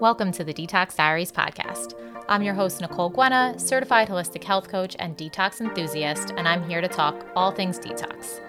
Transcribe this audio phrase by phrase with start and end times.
[0.00, 1.94] Welcome to the Detox Diaries podcast.
[2.28, 6.80] I'm your host, Nicole Guena, certified holistic health coach and detox enthusiast, and I'm here
[6.80, 8.40] to talk all things detox.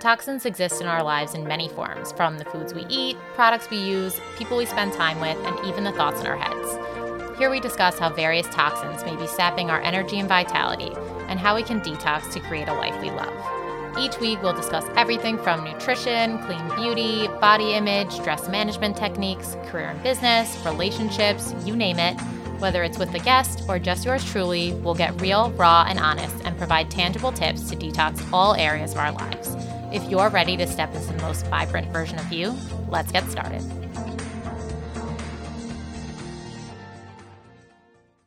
[0.00, 3.76] Toxins exist in our lives in many forms, from the foods we eat, products we
[3.76, 7.38] use, people we spend time with, and even the thoughts in our heads.
[7.38, 10.90] Here we discuss how various toxins may be sapping our energy and vitality,
[11.28, 13.63] and how we can detox to create a life we love.
[13.96, 19.90] Each week, we'll discuss everything from nutrition, clean beauty, body image, stress management techniques, career
[19.90, 22.20] and business, relationships you name it.
[22.58, 26.34] Whether it's with a guest or just yours truly, we'll get real, raw, and honest
[26.44, 29.54] and provide tangible tips to detox all areas of our lives.
[29.92, 32.52] If you're ready to step into the most vibrant version of you,
[32.88, 33.62] let's get started.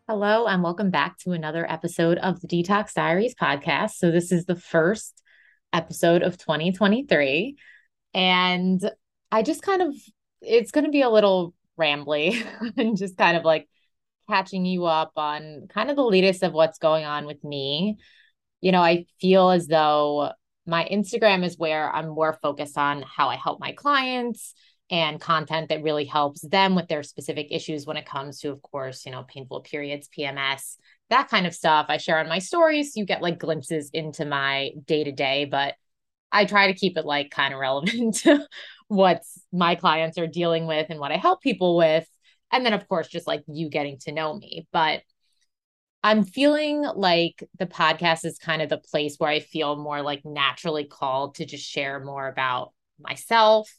[0.07, 3.95] Hello, and welcome back to another episode of the Detox Diaries podcast.
[3.95, 5.21] So, this is the first
[5.77, 7.55] episode of 2023.
[8.13, 8.91] And
[9.31, 9.95] I just kind of,
[10.41, 12.43] it's going to be a little rambly
[12.77, 13.69] and just kind of like
[14.27, 17.97] catching you up on kind of the latest of what's going on with me.
[18.59, 20.31] You know, I feel as though
[20.65, 24.53] my Instagram is where I'm more focused on how I help my clients
[24.89, 28.61] and content that really helps them with their specific issues when it comes to, of
[28.61, 30.77] course, you know, painful periods, PMS,
[31.09, 32.95] that kind of stuff I share on my stories.
[32.95, 35.75] You get like glimpses into my day to day, but
[36.31, 38.45] I try to keep it like kind of relevant to
[38.87, 42.07] what my clients are dealing with and what I help people with.
[42.51, 44.67] And then, of course, just like you getting to know me.
[44.71, 45.01] But
[46.03, 50.21] I'm feeling like the podcast is kind of the place where I feel more like
[50.23, 53.69] naturally called to just share more about myself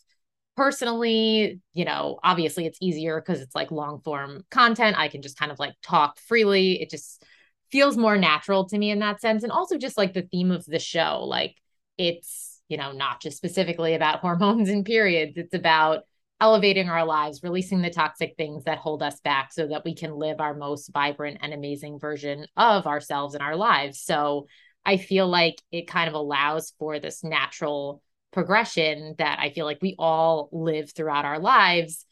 [0.59, 4.99] personally, you know, obviously it's easier because it's like long form content.
[4.99, 6.83] I can just kind of like talk freely.
[6.83, 7.25] It just
[7.71, 9.45] feels more natural to me in that sense.
[9.45, 11.55] And also just like the theme of the show, like
[11.97, 16.03] it's, you know, not just specifically about hormones and periods, it's about
[16.41, 20.17] elevating our lives, releasing the toxic things that hold us back so that we can
[20.17, 24.01] live our most vibrant and amazing version of ourselves and our lives.
[24.01, 24.49] So
[24.85, 28.03] I feel like it kind of allows for this natural
[28.33, 32.05] progression that I feel like we all live throughout our lives,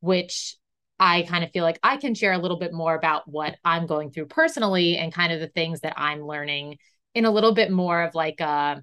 [0.00, 0.56] which
[0.98, 3.86] I kind of feel like I can share a little bit more about what I'm
[3.86, 6.78] going through personally and kind of the things that I'm learning
[7.14, 8.80] in a little bit more of like a uh,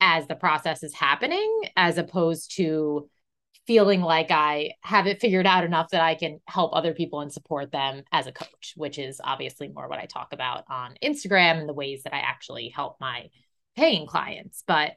[0.00, 3.08] as the process is happening as opposed to
[3.66, 7.32] feeling like I have it figured out enough that I can help other people and
[7.32, 11.58] support them as a coach, which is obviously more what I talk about on Instagram
[11.58, 13.30] and the ways that I actually help my
[13.74, 14.62] paying clients.
[14.66, 14.92] But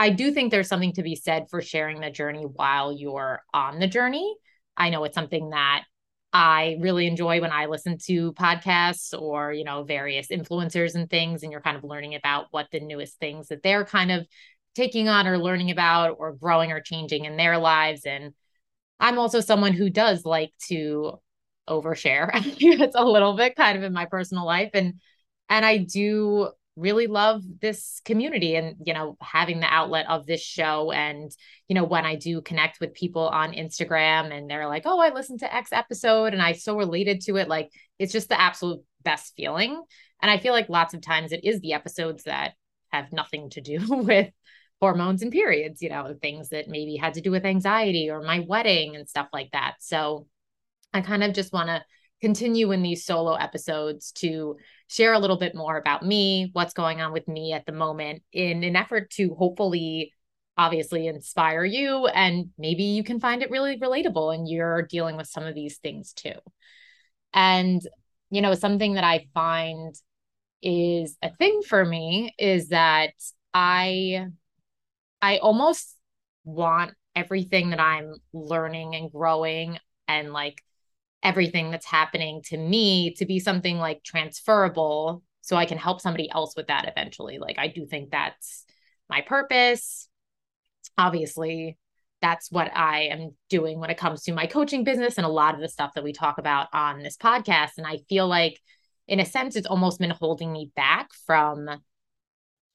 [0.00, 3.78] I do think there's something to be said for sharing the journey while you're on
[3.78, 4.34] the journey.
[4.74, 5.84] I know it's something that
[6.32, 11.42] I really enjoy when I listen to podcasts or, you know, various influencers and things,
[11.42, 14.26] and you're kind of learning about what the newest things that they're kind of
[14.74, 18.06] taking on or learning about or growing or changing in their lives.
[18.06, 18.32] And
[19.00, 21.20] I'm also someone who does like to
[21.68, 22.30] overshare.
[22.34, 24.70] it's a little bit kind of in my personal life.
[24.72, 24.94] And
[25.50, 30.40] and I do really love this community and you know having the outlet of this
[30.40, 30.90] show.
[30.90, 31.30] And
[31.68, 35.14] you know when i do connect with people on instagram and they're like oh i
[35.14, 38.80] listened to x episode and i so related to it like it's just the absolute
[39.04, 39.80] best feeling.
[40.20, 42.54] And i feel like lots of times it is the episodes that
[42.88, 44.30] have nothing to do with
[44.80, 48.40] hormones and periods you know things that maybe had to do with anxiety or my
[48.40, 49.74] wedding and stuff like that.
[49.80, 50.26] So
[50.92, 51.84] i kind of just want to
[52.20, 54.56] continue in these solo episodes to
[54.88, 58.22] share a little bit more about me, what's going on with me at the moment,
[58.32, 60.12] in an effort to hopefully,
[60.56, 62.06] obviously, inspire you.
[62.06, 65.78] And maybe you can find it really relatable and you're dealing with some of these
[65.78, 66.34] things too.
[67.32, 67.80] And,
[68.30, 69.94] you know, something that I find
[70.62, 73.14] is a thing for me is that
[73.54, 74.26] I,
[75.22, 75.96] I almost
[76.44, 80.62] want everything that I'm learning and growing and like
[81.22, 86.30] everything that's happening to me to be something like transferable so I can help somebody
[86.30, 87.38] else with that eventually.
[87.38, 88.64] Like I do think that's
[89.08, 90.08] my purpose.
[90.96, 91.76] Obviously,
[92.22, 95.54] that's what I am doing when it comes to my coaching business and a lot
[95.54, 97.72] of the stuff that we talk about on this podcast.
[97.78, 98.60] And I feel like,
[99.08, 101.68] in a sense, it's almost been holding me back from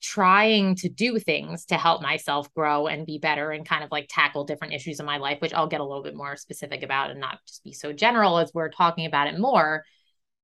[0.02, 4.08] trying to do things to help myself grow and be better and kind of like
[4.10, 7.12] tackle different issues in my life, which I'll get a little bit more specific about
[7.12, 9.84] and not just be so general as we're talking about it more.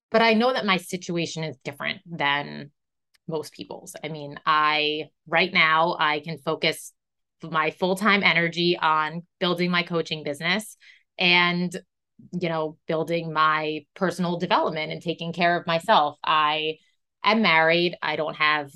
[0.10, 2.72] But I know that my situation is different than
[3.28, 3.96] most people's.
[4.04, 6.92] I mean, I right now I can focus
[7.44, 10.78] my full-time energy on building my coaching business
[11.18, 11.76] and
[12.40, 16.18] you know, building my personal development and taking care of myself.
[16.24, 16.78] I
[17.24, 17.96] am married.
[18.02, 18.72] I don't have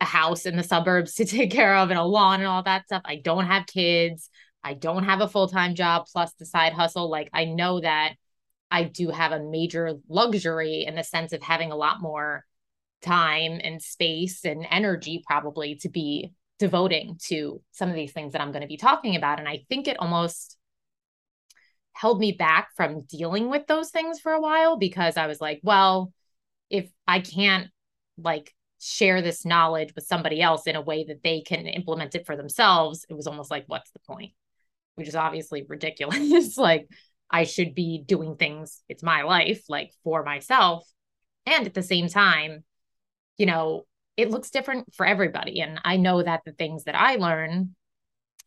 [0.00, 2.86] a house in the suburbs to take care of and a lawn and all that
[2.86, 3.02] stuff.
[3.04, 4.30] I don't have kids.
[4.62, 7.10] I don't have a full time job plus the side hustle.
[7.10, 8.14] Like, I know that
[8.70, 12.44] I do have a major luxury in the sense of having a lot more
[13.02, 18.42] time and space and energy probably to be devoting to some of these things that
[18.42, 19.38] I'm going to be talking about.
[19.38, 20.56] And I think it almost
[21.92, 25.60] held me back from dealing with those things for a while because I was like,
[25.62, 26.12] well,
[26.68, 27.68] if I can't
[28.16, 32.26] like share this knowledge with somebody else in a way that they can implement it
[32.26, 34.32] for themselves, it was almost like, what's the point?
[34.94, 36.56] Which is obviously ridiculous.
[36.56, 36.88] like,
[37.30, 40.88] I should be doing things, it's my life, like for myself.
[41.44, 42.64] And at the same time,
[43.36, 43.86] you know,
[44.16, 45.60] it looks different for everybody.
[45.60, 47.74] And I know that the things that I learn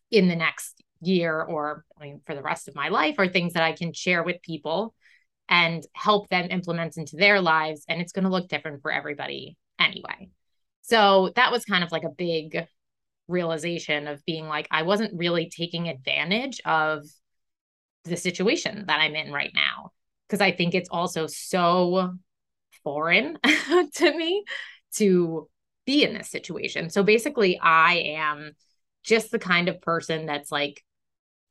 [0.09, 3.53] in the next year or I mean, for the rest of my life are things
[3.53, 4.93] that I can share with people
[5.47, 7.83] and help them implement into their lives.
[7.87, 10.29] And it's going to look different for everybody anyway.
[10.81, 12.65] So that was kind of like a big
[13.27, 17.05] realization of being like, I wasn't really taking advantage of
[18.03, 19.91] the situation that I'm in right now.
[20.29, 22.13] Cause I think it's also so
[22.83, 23.37] foreign
[23.95, 24.43] to me
[24.95, 25.49] to
[25.85, 26.89] be in this situation.
[26.89, 28.51] So basically, I am
[29.03, 30.83] just the kind of person that's like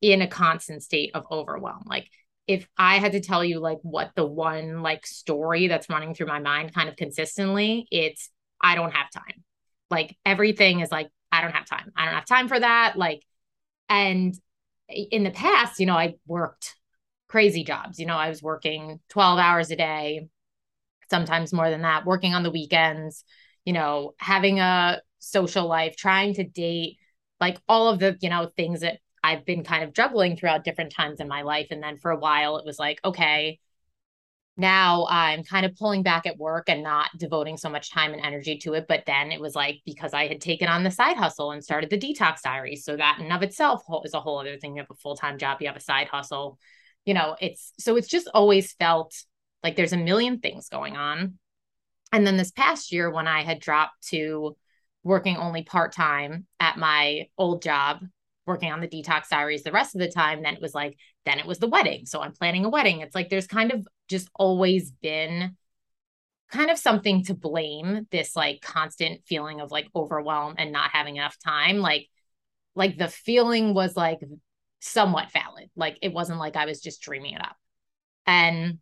[0.00, 1.82] in a constant state of overwhelm.
[1.87, 2.09] Like,
[2.46, 6.26] if I had to tell you like what the one like story that's running through
[6.26, 9.44] my mind kind of consistently, it's I don't have time.
[9.90, 11.92] Like everything is like I don't have time.
[11.96, 12.96] I don't have time for that.
[12.96, 13.22] Like
[13.88, 14.34] and
[14.88, 16.76] in the past, you know, I worked
[17.28, 17.98] crazy jobs.
[17.98, 20.28] You know, I was working 12 hours a day,
[21.10, 23.25] sometimes more than that, working on the weekends,
[23.64, 26.98] you know, having a social life, trying to date,
[27.40, 30.93] like all of the, you know, things that I've been kind of juggling throughout different
[30.93, 31.69] times in my life.
[31.70, 33.58] And then for a while, it was like, okay,
[34.56, 38.25] now I'm kind of pulling back at work and not devoting so much time and
[38.25, 38.87] energy to it.
[38.88, 41.90] But then it was like because I had taken on the side hustle and started
[41.90, 42.76] the detox diary.
[42.76, 44.76] So that in of itself is a whole other thing.
[44.76, 46.58] You have a full time job, you have a side hustle.
[47.06, 49.14] You know, it's so it's just always felt
[49.62, 51.38] like there's a million things going on.
[52.12, 54.56] And then this past year, when I had dropped to
[55.02, 58.00] working only part time at my old job,
[58.46, 61.38] working on the detox diaries the rest of the time, then it was like, then
[61.38, 62.06] it was the wedding.
[62.06, 63.00] So I'm planning a wedding.
[63.00, 65.56] It's like there's kind of just always been
[66.50, 71.16] kind of something to blame this like constant feeling of like overwhelm and not having
[71.16, 71.78] enough time.
[71.78, 72.08] Like,
[72.75, 74.20] like the feeling was like
[74.81, 75.70] somewhat valid.
[75.76, 77.56] Like it wasn't like I was just dreaming it up.
[78.26, 78.78] And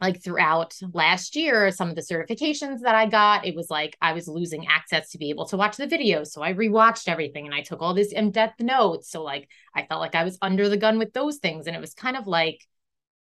[0.00, 4.12] like throughout last year, some of the certifications that I got, it was like I
[4.12, 6.28] was losing access to be able to watch the videos.
[6.28, 9.10] So I rewatched everything and I took all these in depth notes.
[9.10, 11.66] So, like, I felt like I was under the gun with those things.
[11.66, 12.60] And it was kind of like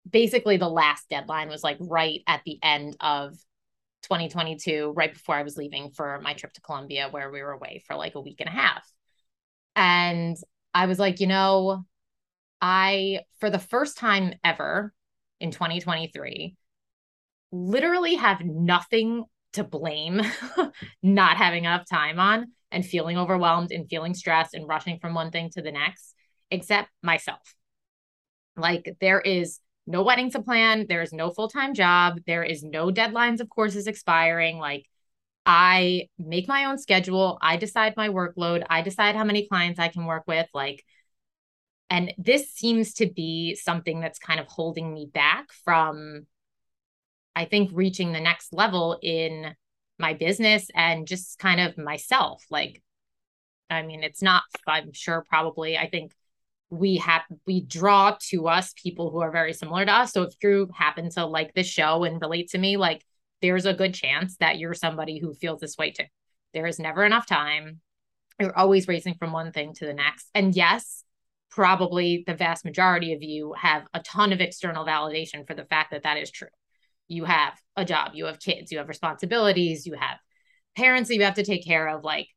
[0.09, 3.33] basically the last deadline was like right at the end of
[4.03, 7.83] 2022, right before I was leaving for my trip to Colombia, where we were away
[7.87, 8.85] for like a week and a half.
[9.75, 10.35] And
[10.73, 11.85] I was like, you know,
[12.61, 14.93] I, for the first time ever,
[15.39, 16.55] in 2023
[17.51, 20.21] literally have nothing to blame
[21.03, 25.31] not having enough time on and feeling overwhelmed and feeling stressed and rushing from one
[25.31, 26.13] thing to the next
[26.51, 27.55] except myself.
[28.55, 30.85] Like there is no wedding to plan.
[30.87, 32.19] There is no full-time job.
[32.27, 34.57] There is no deadlines of courses expiring.
[34.57, 34.85] Like
[35.45, 37.39] i make my own schedule.
[37.41, 38.63] I decide my workload.
[38.69, 40.47] I decide how many clients i can work with.
[40.53, 40.83] Like
[41.89, 46.27] and this seems to be something that's kind of holding me back from,
[47.35, 49.55] I think, reaching the next level in
[49.97, 52.43] my business and just kind of myself.
[52.49, 52.81] Like,
[53.69, 56.13] I mean, it's not, I'm sure, probably, I think
[56.69, 60.13] we have, we draw to us people who are very similar to us.
[60.13, 63.03] So if you happen to like this show and relate to me, like,
[63.41, 66.03] there's a good chance that you're somebody who feels this way too.
[66.53, 67.79] There is never enough time.
[68.39, 70.29] You're always racing from one thing to the next.
[70.33, 71.03] And yes,
[71.49, 75.91] probably the vast majority of you have a ton of external validation for the fact
[75.91, 76.47] that that is true.
[77.07, 80.17] You have a job, you have kids, you have responsibilities, you have
[80.75, 82.03] parents that you have to take care of.
[82.03, 82.27] Like,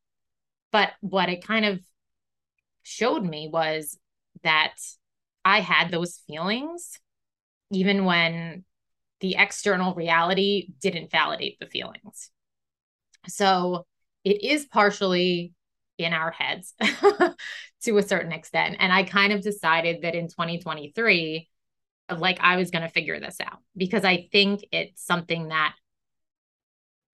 [0.71, 1.81] but what it kind of
[2.83, 3.99] showed me was
[4.43, 4.75] that
[5.45, 6.99] I had those feelings
[7.71, 8.65] even when
[9.21, 12.31] the external reality didn't validate the feelings.
[13.29, 13.87] So
[14.25, 15.53] it is partially
[16.05, 16.75] in our heads
[17.83, 18.77] to a certain extent.
[18.79, 21.49] And I kind of decided that in 2023,
[22.11, 25.75] like I was going to figure this out because I think it's something that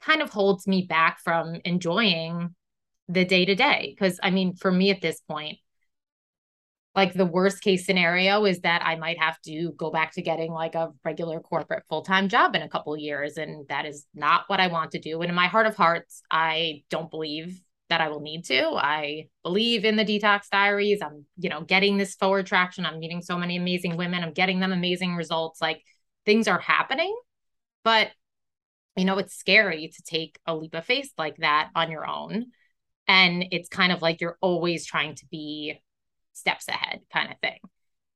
[0.01, 2.55] kind of holds me back from enjoying
[3.09, 3.95] the day to day.
[3.95, 5.59] Because I mean, for me at this point,
[6.95, 10.51] like the worst case scenario is that I might have to go back to getting
[10.53, 13.37] like a regular corporate full time job in a couple years.
[13.37, 15.21] And that is not what I want to do.
[15.21, 18.71] And in my heart of hearts, I don't believe that I will need to.
[18.75, 21.01] I believe in the detox diaries.
[21.03, 22.85] I'm, you know, getting this forward traction.
[22.85, 24.23] I'm meeting so many amazing women.
[24.23, 25.61] I'm getting them amazing results.
[25.61, 25.83] Like
[26.27, 27.17] things are happening,
[27.85, 28.11] but
[28.97, 32.47] you know, it's scary to take a leap of faith like that on your own.
[33.07, 35.81] And it's kind of like you're always trying to be
[36.33, 37.59] steps ahead kind of thing.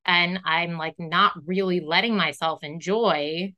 [0.05, 3.55] And I'm like not really letting myself enjoy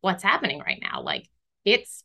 [0.00, 1.02] what's happening right now.
[1.02, 1.28] Like
[1.64, 2.02] it's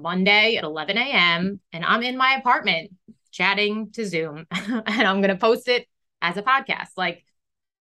[0.00, 1.60] Monday at 11 a.m.
[1.72, 2.92] and I'm in my apartment
[3.30, 5.86] chatting to Zoom and I'm going to post it
[6.20, 6.90] as a podcast.
[6.96, 7.24] Like,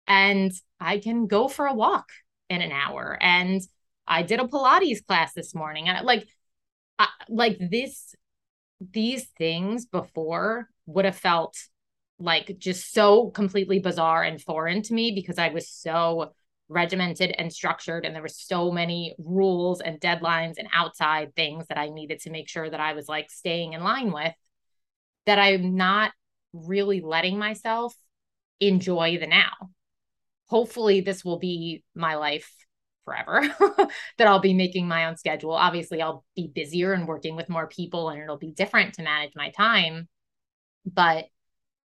[0.06, 2.08] and I can go for a walk
[2.48, 3.16] in an hour.
[3.20, 3.60] And
[4.06, 5.88] I did a Pilates class this morning.
[5.88, 6.26] And like,
[6.98, 8.14] I, like this,
[8.80, 11.56] these things before would have felt
[12.18, 16.32] like just so completely bizarre and foreign to me because I was so
[16.68, 21.78] regimented and structured and there were so many rules and deadlines and outside things that
[21.78, 24.34] I needed to make sure that I was like staying in line with
[25.26, 26.12] that I'm not
[26.52, 27.94] really letting myself
[28.60, 29.52] enjoy the now.
[30.46, 32.52] Hopefully this will be my life
[33.04, 33.42] forever
[34.18, 35.52] that I'll be making my own schedule.
[35.52, 39.32] Obviously I'll be busier and working with more people and it'll be different to manage
[39.36, 40.08] my time.
[40.84, 41.26] But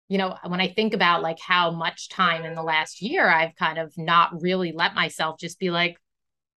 [0.09, 3.55] you know, when I think about like how much time in the last year I've
[3.55, 5.97] kind of not really let myself just be like,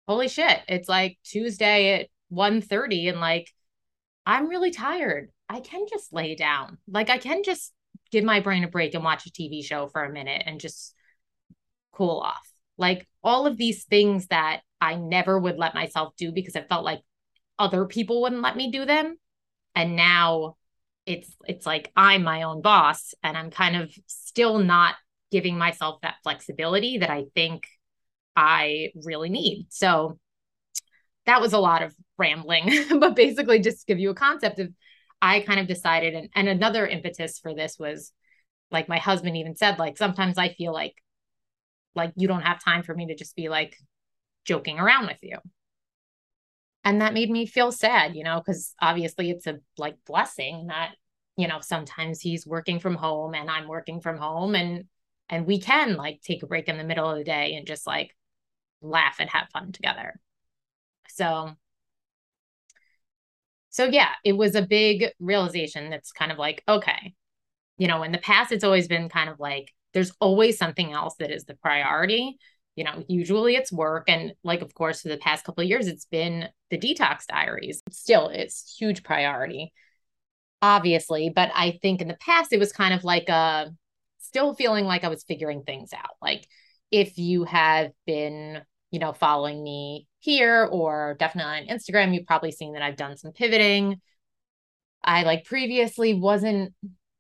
[0.07, 3.51] holy shit, it's like Tuesday at 1:30 and like
[4.27, 5.31] I'm really tired.
[5.49, 6.79] I can just lay down.
[6.89, 7.73] Like I can just
[8.11, 10.95] give my brain a break and watch a TV show for a minute and just
[11.93, 12.49] cool off.
[12.77, 16.85] Like all of these things that I never would let myself do because I felt
[16.85, 17.01] like
[17.59, 19.17] other people wouldn't let me do them.
[19.75, 20.57] And now
[21.07, 24.97] it's it's like I'm my own boss and I'm kind of still not
[25.31, 27.67] giving myself that flexibility that I think
[28.35, 29.69] I really need.
[29.71, 30.19] So
[31.25, 32.71] that was a lot of rambling,
[33.01, 34.73] but basically just to give you a concept of
[35.23, 38.13] I kind of decided and, and another impetus for this was
[38.71, 40.95] like my husband even said like sometimes I feel like
[41.95, 43.77] like you don't have time for me to just be like
[44.45, 45.39] joking around with you
[46.87, 50.93] and that made me feel sad you know because obviously it's a like blessing that
[51.37, 54.87] you know sometimes he's working from home and i'm working from home and
[55.29, 57.87] and we can like take a break in the middle of the day and just
[57.87, 58.15] like
[58.81, 60.21] laugh and have fun together.
[61.09, 61.53] So
[63.71, 67.15] so yeah it was a big realization that's kind of like okay
[67.79, 71.15] you know in the past it's always been kind of like there's always something else
[71.19, 72.39] that is the priority
[72.77, 74.05] you know, usually it's work.
[74.09, 77.83] And like, of course, for the past couple of years, it's been the detox diaries.
[77.91, 79.73] Still, it's huge priority,
[80.61, 81.33] obviously.
[81.35, 83.73] But I think in the past, it was kind of like a
[84.19, 86.17] still feeling like I was figuring things out.
[86.21, 86.47] Like
[86.91, 92.53] if you have been, you know, following me here or definitely on Instagram, you've probably
[92.53, 94.01] seen that I've done some pivoting.
[95.03, 96.75] I like previously wasn't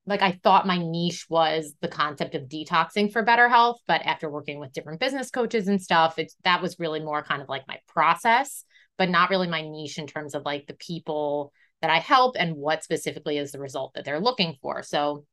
[0.06, 4.30] like I thought my niche was the concept of detoxing for better health, but after
[4.30, 7.66] working with different business coaches and stuff, it's that was really more kind of like
[7.66, 8.64] my process,
[8.98, 12.56] but not really my niche in terms of like the people that I help and
[12.56, 14.82] what specifically is the result that they're looking for.
[14.82, 15.24] So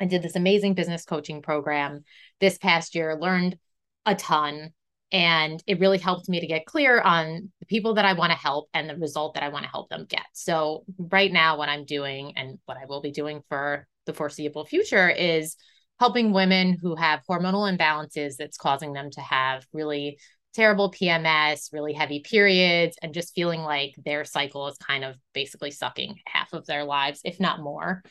[0.00, 2.04] I did this amazing business coaching program
[2.40, 3.58] this past year, learned
[4.06, 4.72] a ton,
[5.12, 8.38] and it really helped me to get clear on the people that I want to
[8.38, 10.26] help and the result that I want to help them get.
[10.32, 14.64] So right now what I'm doing and what I will be doing for the foreseeable
[14.64, 15.56] future is
[16.00, 20.18] helping women who have hormonal imbalances that's causing them to have really
[20.54, 25.70] terrible PMS, really heavy periods, and just feeling like their cycle is kind of basically
[25.70, 28.02] sucking half of their lives, if not more.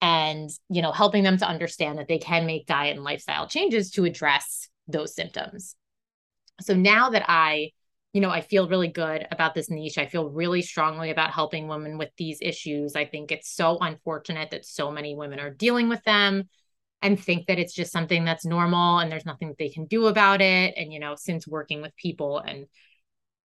[0.00, 3.90] And, you know, helping them to understand that they can make diet and lifestyle changes
[3.92, 5.76] to address those symptoms.
[6.60, 7.70] So now that I
[8.14, 9.98] you know, I feel really good about this niche.
[9.98, 12.94] I feel really strongly about helping women with these issues.
[12.94, 16.48] I think it's so unfortunate that so many women are dealing with them
[17.02, 20.06] and think that it's just something that's normal and there's nothing that they can do
[20.06, 20.74] about it.
[20.76, 22.66] And, you know, since working with people and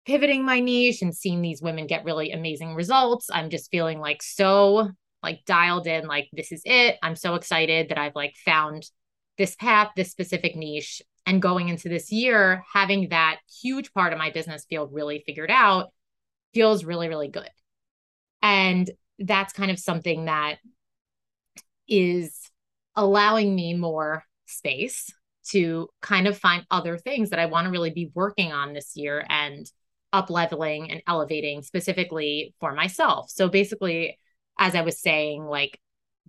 [0.05, 4.21] pivoting my niche and seeing these women get really amazing results, I'm just feeling like
[4.21, 4.91] so
[5.24, 6.97] like dialed in, like this is it.
[7.01, 8.83] I'm so excited that I've like found
[9.38, 14.17] this path, this specific niche, and going into this year having that huge part of
[14.17, 15.91] my business feel really figured out
[16.53, 17.50] feels really really good
[18.41, 18.89] and
[19.20, 20.56] that's kind of something that
[21.88, 22.50] is
[22.96, 25.12] allowing me more space
[25.50, 28.94] to kind of find other things that I want to really be working on this
[28.96, 29.70] year and
[30.13, 33.29] up leveling and elevating specifically for myself.
[33.29, 34.17] So basically
[34.60, 35.79] as I was saying like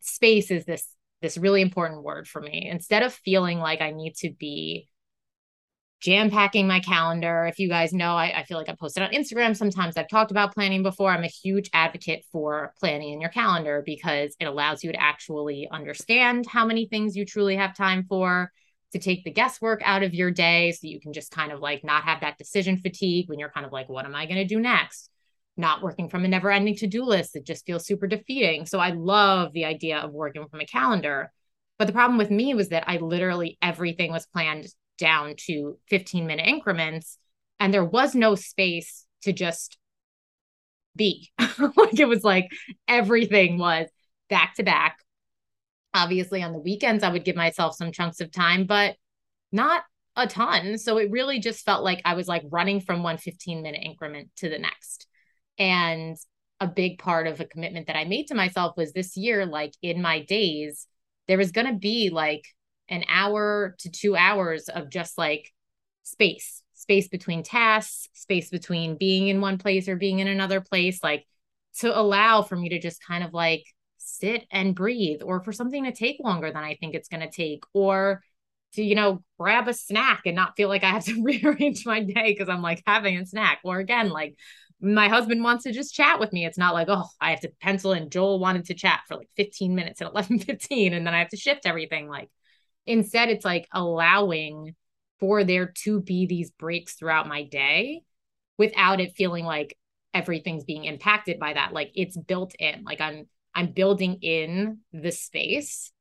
[0.01, 0.87] space is this
[1.23, 2.69] this really important word for me.
[2.71, 4.89] Instead of feeling like I need to be
[6.01, 7.47] jam packing my calendar.
[7.47, 9.57] If you guys know, I, I, feel like I posted on Instagram.
[9.57, 11.11] Sometimes I've talked about planning before.
[11.11, 15.69] I'm a huge advocate for planning in your calendar because it allows you to actually
[15.71, 18.53] understand how many things you truly have time for.
[18.93, 21.85] to take the guesswork out of your day so you can just kind of like
[21.85, 24.47] not have that decision fatigue when you're kind of like, what am I going to
[24.47, 25.11] do next?
[25.59, 27.37] Not working from a never ending to do list.
[27.37, 28.65] It just feels super defeating.
[28.65, 31.31] So I love the idea of working from a calendar.
[31.79, 34.67] But the problem with me was that I literally everything was planned
[34.99, 37.19] down to 15 minute increments
[37.61, 39.77] and there was no space to just
[40.97, 41.31] be.
[41.39, 42.49] like it was like
[42.87, 43.89] everything was
[44.29, 44.99] back to back
[45.99, 48.95] Obviously, on the weekends, I would give myself some chunks of time, but
[49.51, 49.83] not
[50.15, 50.79] a ton.
[50.79, 54.31] So it really just felt like I was like running from one 15 minute increment
[54.37, 55.08] to the next.
[55.59, 56.17] And
[56.61, 59.75] a big part of a commitment that I made to myself was this year, like
[59.83, 60.87] in my days,
[61.27, 62.45] there was going to be like
[62.89, 65.53] an hour to two hours of just like
[66.03, 71.03] space, space between tasks, space between being in one place or being in another place,
[71.03, 71.27] like
[71.79, 73.65] to allow for me to just kind of like
[73.99, 77.31] sit and breathe or for something to take longer than I think it's going to
[77.31, 78.23] take or
[78.75, 82.01] to you know grab a snack and not feel like I have to rearrange my
[82.01, 83.61] day because I'm like having a snack.
[83.65, 84.37] Or again like
[84.81, 86.45] my husband wants to just chat with me.
[86.47, 88.11] It's not like oh I have to pencil in.
[88.11, 91.37] Joel wanted to chat for like 15 minutes at 11:15 and then I have to
[91.37, 92.09] shift everything.
[92.09, 92.31] Like
[92.87, 94.75] instead it's like allowing
[95.21, 98.03] for there to be these breaks throughout my day
[98.57, 99.77] without it feeling like
[100.15, 101.73] everything's being impacted by that.
[101.73, 102.85] Like it's built in.
[102.85, 105.93] Like I'm I'm building in the space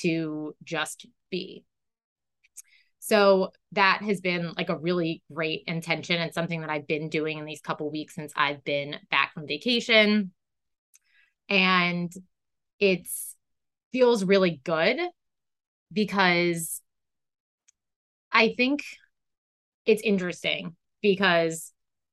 [0.00, 1.64] to just be.
[3.00, 7.38] So that has been like a really great intention and something that I've been doing
[7.38, 10.32] in these couple weeks since I've been back from vacation.
[11.48, 12.12] And
[12.80, 13.06] it
[13.92, 14.98] feels really good
[15.92, 16.80] because
[18.32, 18.82] I think
[19.86, 21.72] it's interesting because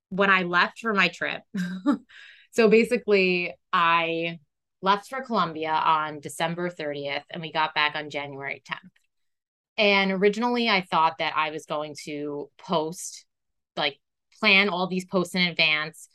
[0.10, 1.42] when I left for my trip,
[2.52, 4.40] so basically I
[4.82, 9.07] left for Colombia on December 30th, and we got back on January 10th.
[9.78, 13.26] And originally, I thought that I was going to post,
[13.76, 14.00] like,
[14.40, 16.10] plan all these posts in advance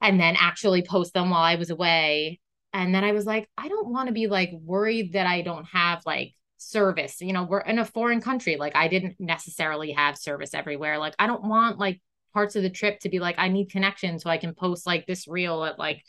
[0.00, 2.40] and then actually post them while I was away.
[2.72, 5.66] And then I was like, I don't want to be like worried that I don't
[5.66, 7.20] have like service.
[7.20, 8.56] You know, we're in a foreign country.
[8.56, 10.98] Like, I didn't necessarily have service everywhere.
[10.98, 12.00] Like, I don't want like
[12.32, 15.06] parts of the trip to be like, I need connection so I can post like
[15.06, 16.02] this reel at like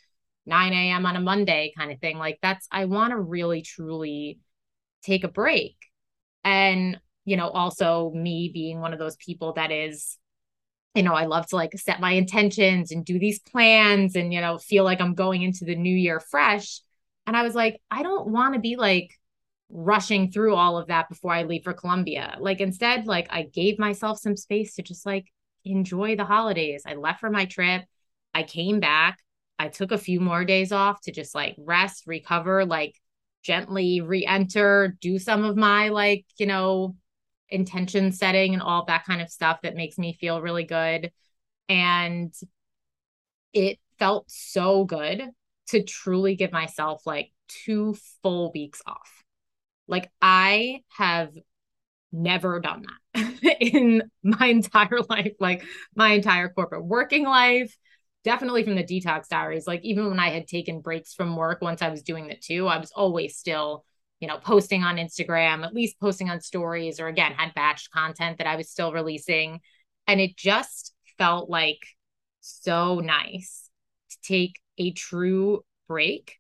[0.45, 1.06] 9 a.m.
[1.06, 2.17] on a Monday kind of thing.
[2.17, 4.39] Like that's, I want to really truly
[5.04, 5.76] take a break.
[6.43, 10.17] And, you know, also me being one of those people that is,
[10.95, 14.41] you know, I love to like set my intentions and do these plans and, you
[14.41, 16.82] know, feel like I'm going into the new year fresh.
[17.25, 19.17] And I was like, I don't want to be like
[19.69, 22.38] rushing through all of that before I leave for Colombia.
[22.39, 25.25] Like instead, like I gave myself some space to just like
[25.65, 26.84] enjoy the holidays.
[26.86, 27.84] I left for my trip.
[28.34, 29.19] I came back.
[29.58, 32.99] I took a few more days off to just like rest, recover, like
[33.43, 36.95] gently re-enter, do some of my like, you know,
[37.49, 41.12] intention setting and all that kind of stuff that makes me feel really good.
[41.69, 42.34] And
[43.53, 45.23] it felt so good
[45.67, 49.23] to truly give myself like two full weeks off.
[49.88, 51.34] Like I have
[52.12, 55.63] never done that in my entire life, like
[55.95, 57.75] my entire corporate working life,
[58.24, 61.82] definitely from the detox diaries like even when i had taken breaks from work once
[61.82, 63.84] i was doing that too i was always still
[64.20, 68.38] you know posting on instagram at least posting on stories or again had batched content
[68.38, 69.60] that i was still releasing.
[70.08, 71.80] And it just felt like
[72.42, 73.70] so nice
[74.10, 76.38] to take a true break.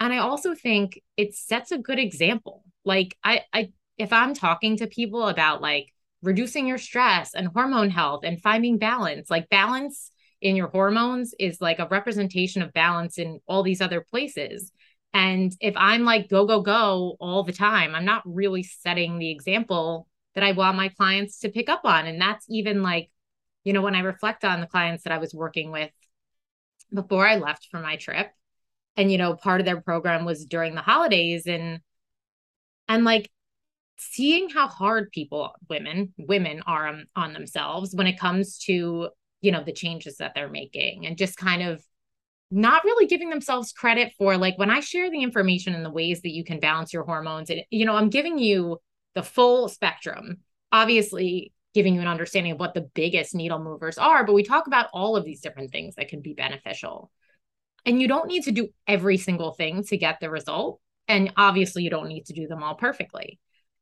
[0.00, 2.64] And i also think it sets a good example.
[2.84, 5.88] Like i i if i'm talking to people about like
[6.22, 10.10] reducing your stress and hormone health and finding balance like balance
[10.44, 14.70] in your hormones is like a representation of balance in all these other places.
[15.14, 19.30] And if I'm like go, go, go all the time, I'm not really setting the
[19.30, 22.06] example that I want my clients to pick up on.
[22.06, 23.10] And that's even like,
[23.64, 25.90] you know, when I reflect on the clients that I was working with
[26.92, 28.30] before I left for my trip,
[28.98, 31.80] and, you know, part of their program was during the holidays and,
[32.86, 33.30] and like
[33.96, 39.08] seeing how hard people, women, women are on, on themselves when it comes to
[39.44, 41.84] you know the changes that they're making and just kind of
[42.50, 46.22] not really giving themselves credit for like when I share the information and the ways
[46.22, 48.78] that you can balance your hormones and you know I'm giving you
[49.14, 50.38] the full spectrum.
[50.72, 54.66] Obviously giving you an understanding of what the biggest needle movers are but we talk
[54.66, 57.10] about all of these different things that can be beneficial.
[57.84, 60.80] And you don't need to do every single thing to get the result.
[61.06, 63.38] And obviously you don't need to do them all perfectly.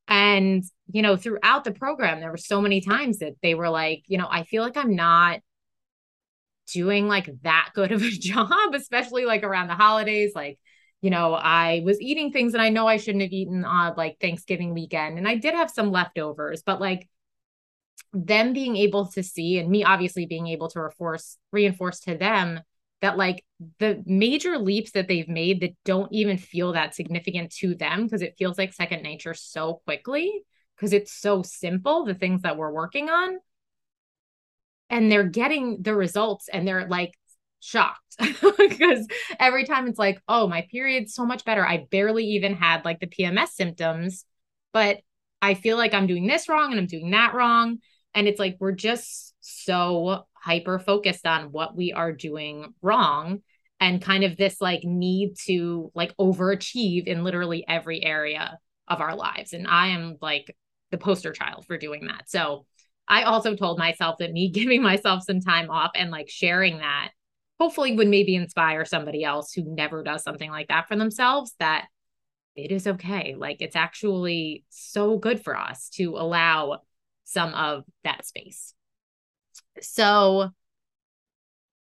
[0.08, 4.02] And you know throughout the program there were so many times that they were like
[4.06, 5.40] you know I feel like I'm not
[6.72, 10.32] doing like that good of a job, especially like around the holidays.
[10.34, 10.58] Like,
[11.00, 14.18] you know, I was eating things that I know I shouldn't have eaten on like
[14.20, 15.18] Thanksgiving weekend.
[15.18, 17.08] And I did have some leftovers, but like
[18.12, 22.60] them being able to see and me obviously being able to reinforce reinforce to them
[23.00, 23.44] that like
[23.78, 28.22] the major leaps that they've made that don't even feel that significant to them because
[28.22, 30.44] it feels like second nature so quickly
[30.76, 33.38] because it's so simple the things that we're working on
[34.92, 37.18] and they're getting the results and they're like
[37.60, 39.06] shocked because
[39.40, 41.66] every time it's like, oh, my period's so much better.
[41.66, 44.26] I barely even had like the PMS symptoms,
[44.72, 44.98] but
[45.40, 47.78] I feel like I'm doing this wrong and I'm doing that wrong.
[48.14, 53.40] And it's like we're just so hyper focused on what we are doing wrong
[53.80, 59.16] and kind of this like need to like overachieve in literally every area of our
[59.16, 59.54] lives.
[59.54, 60.54] And I am like
[60.90, 62.28] the poster child for doing that.
[62.28, 62.66] So
[63.12, 67.10] I also told myself that me giving myself some time off and like sharing that
[67.60, 71.86] hopefully would maybe inspire somebody else who never does something like that for themselves that
[72.56, 73.34] it is okay.
[73.36, 76.80] Like it's actually so good for us to allow
[77.24, 78.74] some of that space.
[79.80, 80.50] So,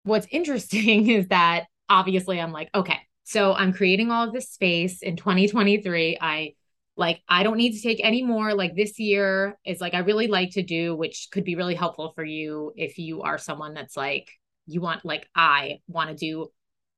[0.03, 5.01] what's interesting is that obviously I'm like, okay, so I'm creating all of this space
[5.01, 6.17] in 2023.
[6.19, 6.53] I
[6.99, 8.53] like, I don't need to take any more.
[8.53, 12.11] Like, this year is like, I really like to do, which could be really helpful
[12.13, 14.29] for you if you are someone that's like,
[14.67, 16.49] you want like I want to do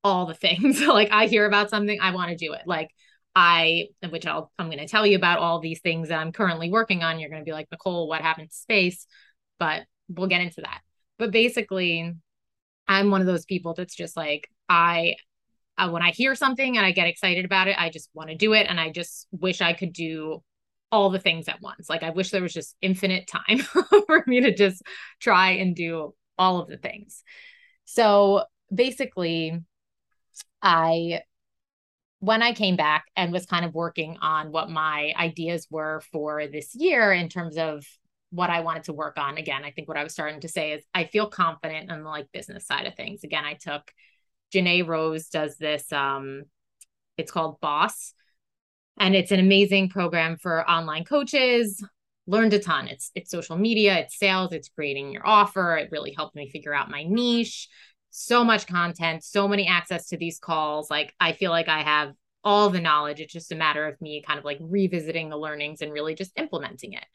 [0.04, 0.82] all the things.
[0.82, 2.64] like I hear about something, I want to do it.
[2.66, 2.90] Like
[3.36, 6.70] I, which I'll, I'm going to tell you about all these things that I'm currently
[6.70, 7.20] working on.
[7.20, 9.06] You're going to be like, Nicole, what happened to space?
[9.60, 10.82] But we'll get into that.
[11.18, 12.14] But basically,
[12.88, 15.16] I'm one of those people that's just like, I,
[15.82, 18.36] uh, when I hear something and I get excited about it, I just want to
[18.36, 18.68] do it.
[18.70, 20.44] And I just wish I could do
[20.92, 21.90] all the things at once.
[21.90, 23.58] Like I wish there was just infinite time
[24.06, 24.84] for me to just
[25.20, 27.24] try and do all of the things.
[27.86, 29.60] So basically,
[30.62, 31.22] I
[32.20, 36.46] when I came back and was kind of working on what my ideas were for
[36.46, 37.84] this year in terms of
[38.30, 39.38] what I wanted to work on.
[39.38, 42.10] Again, I think what I was starting to say is I feel confident on the
[42.10, 43.24] like business side of things.
[43.24, 43.92] Again, I took
[44.54, 46.44] Janae Rose does this um
[47.18, 48.14] it's called Boss
[49.00, 51.84] and it's an amazing program for online coaches.
[52.28, 52.88] Learned a ton.
[52.88, 55.78] It's it's social media, it's sales, it's creating your offer.
[55.78, 57.68] It really helped me figure out my niche
[58.12, 60.92] so much content, so many access to these calls.
[60.92, 62.12] Like I feel like I have
[62.44, 63.22] all the knowledge.
[63.22, 66.32] It's just a matter of me kind of like revisiting the learnings and really just
[66.38, 67.06] implementing it.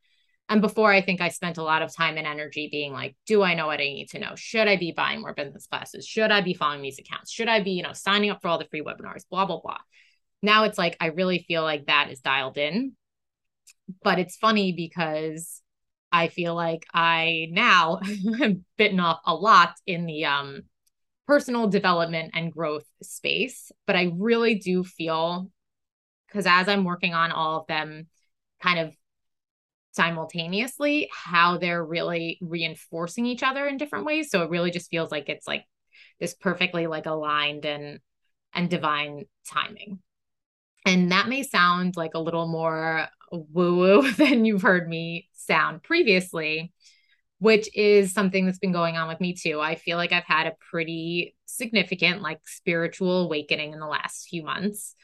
[0.48, 3.42] And before, I think I spent a lot of time and energy being like, do
[3.42, 4.34] I know what I need to know?
[4.36, 6.06] Should I be buying more business classes?
[6.06, 7.32] Should I be following these accounts?
[7.32, 9.24] Should I be, you know, signing up for all the free webinars?
[9.28, 9.78] Blah, blah, blah.
[10.42, 12.92] Now it's like, I really feel like that is dialed in.
[14.04, 15.60] But it's funny because
[16.12, 18.00] I feel like I now
[18.38, 20.62] have bitten off a lot in the um
[21.26, 23.72] personal development and growth space.
[23.86, 25.50] But I really do feel,
[26.28, 28.06] because as I'm working on all of them
[28.62, 28.94] kind of
[29.96, 34.30] simultaneously, how they're really reinforcing each other in different ways.
[34.30, 35.64] So it really just feels like it's like
[36.20, 38.00] this perfectly like aligned and
[38.54, 39.98] and divine timing.
[40.84, 45.82] And that may sound like a little more woo woo than you've heard me sound
[45.82, 46.72] previously
[47.38, 49.60] which is something that's been going on with me too.
[49.60, 54.42] I feel like I've had a pretty significant like spiritual awakening in the last few
[54.42, 54.94] months.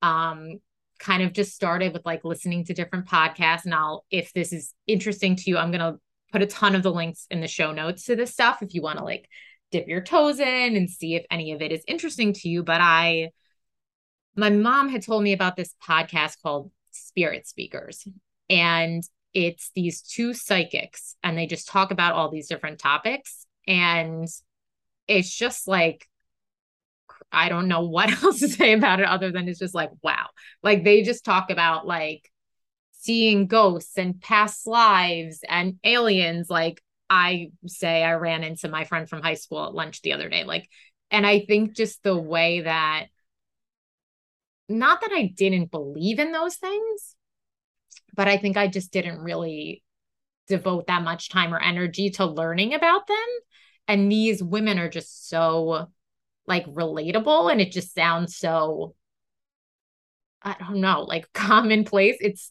[0.00, 0.60] Um
[0.98, 4.74] kind of just started with like listening to different podcasts and I'll if this is
[4.86, 5.98] interesting to you, I'm going to
[6.32, 8.82] put a ton of the links in the show notes to this stuff if you
[8.82, 9.28] want to like
[9.70, 12.80] dip your toes in and see if any of it is interesting to you, but
[12.80, 13.30] I
[14.36, 18.06] my mom had told me about this podcast called Spirit Speakers.
[18.50, 24.26] And it's these two psychics and they just talk about all these different topics and
[25.08, 26.08] it's just like
[27.32, 30.26] I don't know what else to say about it other than it's just like wow.
[30.62, 32.30] Like they just talk about like
[32.92, 39.08] seeing ghosts and past lives and aliens like I say I ran into my friend
[39.08, 40.68] from high school at lunch the other day like
[41.12, 43.06] and I think just the way that
[44.68, 47.14] not that I didn't believe in those things
[48.16, 49.84] but I think I just didn't really
[50.48, 53.16] devote that much time or energy to learning about them.
[53.88, 55.88] And these women are just so
[56.46, 58.94] like relatable and it just sounds so
[60.42, 62.16] I don't know, like commonplace.
[62.20, 62.50] It's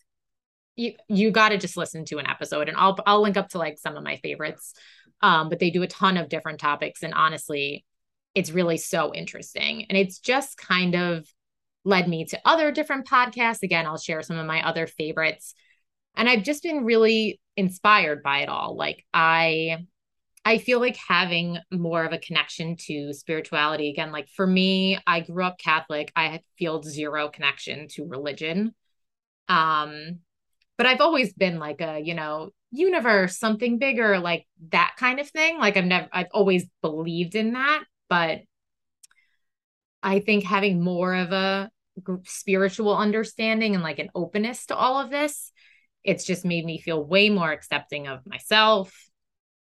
[0.76, 3.58] you you got to just listen to an episode and I'll I'll link up to
[3.58, 4.74] like some of my favorites.
[5.22, 7.86] Um but they do a ton of different topics and honestly
[8.34, 9.86] it's really so interesting.
[9.90, 11.26] And it's just kind of
[11.86, 13.64] led me to other different podcasts.
[13.64, 15.56] Again, I'll share some of my other favorites.
[16.18, 18.76] And I've just been really inspired by it all.
[18.76, 19.86] Like I
[20.48, 25.22] I feel like having more of a connection to spirituality again, like for me, I
[25.22, 26.12] grew up Catholic.
[26.16, 28.76] I feel zero connection to religion.
[29.50, 30.20] Um,
[30.78, 35.28] but I've always been like a, you know, universe, something bigger, like that kind of
[35.30, 35.58] thing.
[35.58, 37.84] Like I've never, I've always believed in that.
[38.08, 38.42] But
[40.04, 41.72] I think having more of a
[42.26, 45.52] spiritual understanding and like an openness to all of this,
[46.04, 48.94] it's just made me feel way more accepting of myself,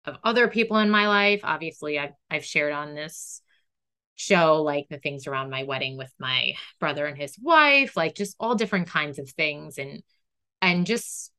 [0.06, 1.42] of other people in my life.
[1.44, 3.42] Obviously, I've, I've shared on this
[4.16, 8.36] show like the things around my wedding with my brother and his wife, like just
[8.40, 9.78] all different kinds of things.
[9.78, 10.04] And,
[10.62, 11.32] and just,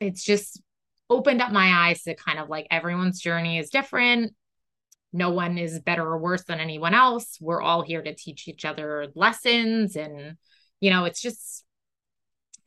[0.00, 0.60] it's just
[1.08, 4.34] opened up my eyes to kind of like everyone's journey is different.
[5.12, 7.36] No one is better or worse than anyone else.
[7.40, 9.96] We're all here to teach each other lessons.
[9.96, 10.36] And,
[10.80, 11.64] you know, it's just,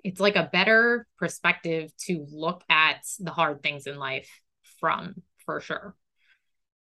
[0.03, 4.29] it's like a better perspective to look at the hard things in life
[4.83, 5.95] from for sure.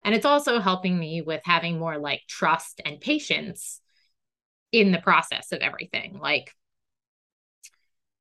[0.03, 3.81] And it's also helping me with having more like trust and patience
[4.73, 6.19] in the process of everything.
[6.21, 6.51] Like,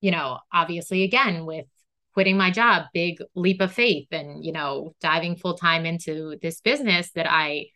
[0.02, 1.66] you know, obviously, again, with
[2.14, 6.62] quitting my job, big leap of faith, and, you know, diving full time into this
[6.62, 7.70] business that I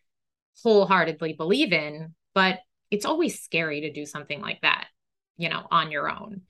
[0.62, 2.14] wholeheartedly believe in.
[2.36, 2.60] But
[2.92, 4.86] it's always scary to do something like that,
[5.38, 6.42] you know, on your own.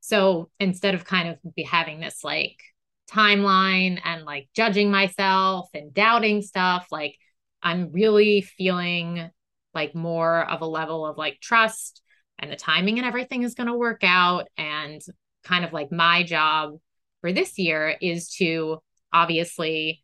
[0.00, 2.60] So instead of kind of be having this like
[3.10, 7.16] timeline and like judging myself and doubting stuff like
[7.62, 9.30] i'm really feeling
[9.74, 12.02] like more of a level of like trust
[12.38, 14.48] and the timing and everything is going to work out.
[14.56, 15.00] And
[15.44, 16.78] kind of like my job
[17.20, 18.78] for this year is to
[19.12, 20.02] obviously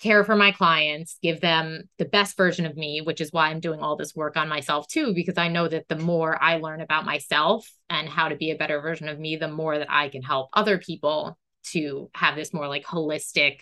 [0.00, 3.58] care for my clients, give them the best version of me, which is why I'm
[3.58, 6.80] doing all this work on myself too, because I know that the more I learn
[6.80, 10.08] about myself and how to be a better version of me, the more that I
[10.08, 11.36] can help other people
[11.72, 13.60] to have this more like holistic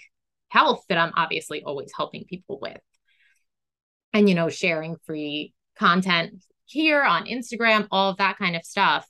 [0.49, 2.81] health that I'm obviously always helping people with.
[4.13, 9.07] And, you know, sharing free content here on Instagram, all of that kind of stuff.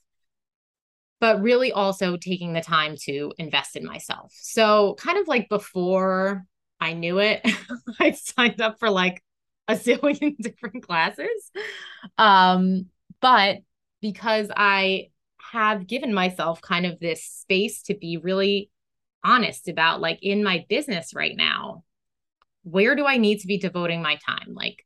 [1.21, 4.33] But really also taking the time to invest in myself.
[4.37, 6.45] So, kind of like before
[6.79, 7.41] I knew it,
[8.01, 9.23] I signed up for like
[9.69, 11.51] a zillion different classes.
[12.19, 12.87] Um,
[13.21, 13.59] but
[14.03, 15.09] because I
[15.53, 18.71] have given myself kind of this space to be really
[19.27, 21.83] honest about like in my business right now,
[22.63, 24.55] where do I need to be devoting my time?
[24.55, 24.85] Like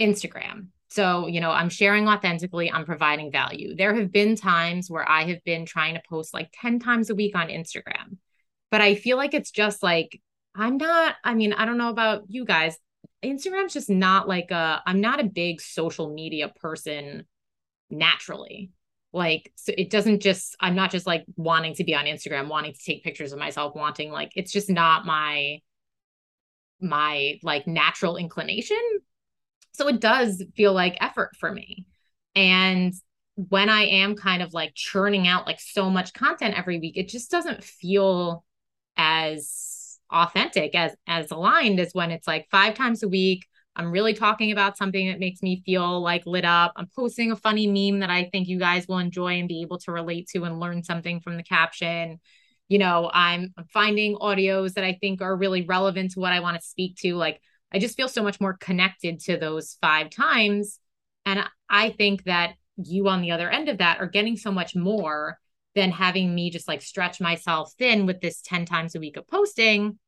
[0.00, 0.68] Instagram.
[0.88, 3.74] So, you know, I'm sharing authentically, I'm providing value.
[3.74, 7.14] There have been times where I have been trying to post like 10 times a
[7.14, 8.18] week on Instagram,
[8.70, 10.20] but I feel like it's just like,
[10.54, 12.78] I'm not, I mean, I don't know about you guys.
[13.22, 17.26] Instagram's just not like a, I'm not a big social media person
[17.90, 18.70] naturally
[19.16, 22.72] like so it doesn't just i'm not just like wanting to be on instagram wanting
[22.72, 25.58] to take pictures of myself wanting like it's just not my
[26.80, 28.80] my like natural inclination.
[29.72, 31.86] So it does feel like effort for me.
[32.34, 32.92] And
[33.50, 37.06] when i am kind of like churning out like so much content every week it
[37.06, 38.42] just doesn't feel
[38.96, 44.14] as authentic as as aligned as when it's like five times a week I'm really
[44.14, 46.72] talking about something that makes me feel like lit up.
[46.76, 49.78] I'm posting a funny meme that I think you guys will enjoy and be able
[49.80, 52.18] to relate to and learn something from the caption.
[52.68, 56.40] You know, I'm, I'm finding audios that I think are really relevant to what I
[56.40, 57.14] want to speak to.
[57.16, 60.80] Like, I just feel so much more connected to those five times.
[61.26, 64.74] And I think that you on the other end of that are getting so much
[64.74, 65.38] more
[65.74, 69.28] than having me just like stretch myself thin with this 10 times a week of
[69.28, 69.98] posting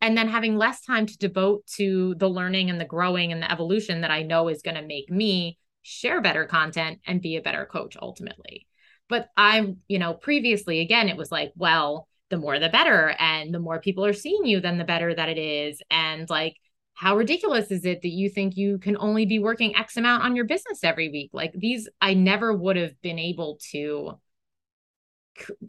[0.00, 3.50] and then having less time to devote to the learning and the growing and the
[3.50, 7.42] evolution that I know is going to make me share better content and be a
[7.42, 8.66] better coach ultimately.
[9.08, 13.14] But I'm, you know, previously, again, it was like, well, the more the better.
[13.18, 15.80] And the more people are seeing you, then the better that it is.
[15.90, 16.56] And like,
[16.94, 20.36] how ridiculous is it that you think you can only be working X amount on
[20.36, 21.30] your business every week?
[21.32, 24.18] Like, these, I never would have been able to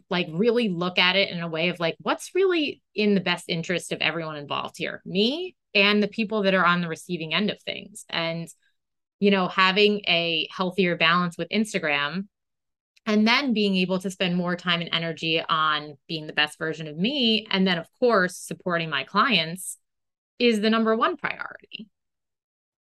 [0.08, 3.48] like really look at it in a way of like what's really in the best
[3.48, 5.02] interest of everyone involved here?
[5.04, 8.04] Me and the people that are on the receiving end of things.
[8.08, 8.48] And
[9.20, 12.26] you know having a healthier balance with instagram
[13.06, 16.88] and then being able to spend more time and energy on being the best version
[16.88, 19.78] of me and then of course supporting my clients
[20.38, 21.88] is the number one priority.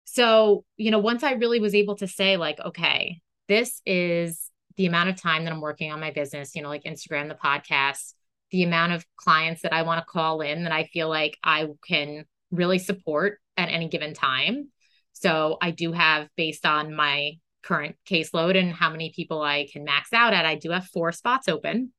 [0.05, 4.48] So you know once i really was able to say like okay this is
[4.79, 7.35] the amount of time that I'm working on my business, you know, like Instagram, the
[7.35, 8.15] podcast,
[8.51, 11.67] the amount of clients that I want to call in that I feel like I
[11.87, 14.71] can really support at any given time.
[15.13, 17.33] So I do have, based on my
[17.65, 21.11] current caseload and how many people I can max out at, I do have four
[21.11, 21.93] spots open.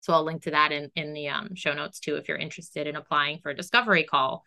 [0.00, 2.86] So I'll link to that in, in the um, show notes too if you're interested
[2.86, 4.44] in applying for a discovery call.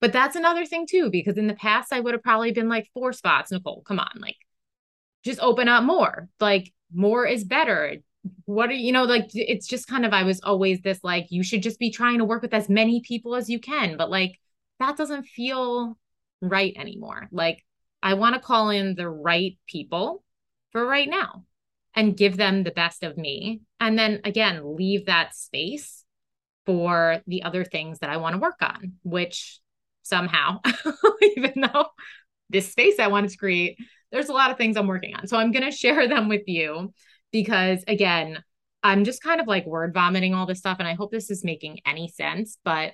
[0.00, 2.90] But that's another thing too, because in the past I would have probably been like
[2.92, 3.82] four spots, Nicole.
[3.86, 4.36] Come on, like
[5.24, 6.28] just open up more.
[6.40, 7.96] Like more is better.
[8.44, 11.42] What are you know, like it's just kind of I was always this like you
[11.42, 14.38] should just be trying to work with as many people as you can, but like
[14.80, 15.96] that doesn't feel
[16.40, 17.28] right anymore.
[17.30, 17.64] Like
[18.02, 20.22] I want to call in the right people
[20.72, 21.44] for right now
[21.94, 23.62] and give them the best of me.
[23.80, 26.04] And then again, leave that space
[26.66, 29.60] for the other things that I want to work on, which
[30.02, 30.60] somehow,
[31.36, 31.86] even though
[32.50, 33.78] this space I wanted to create,
[34.16, 35.26] there's a lot of things I'm working on.
[35.26, 36.92] So I'm going to share them with you
[37.32, 38.42] because, again,
[38.82, 40.78] I'm just kind of like word vomiting all this stuff.
[40.78, 42.58] And I hope this is making any sense.
[42.64, 42.92] But,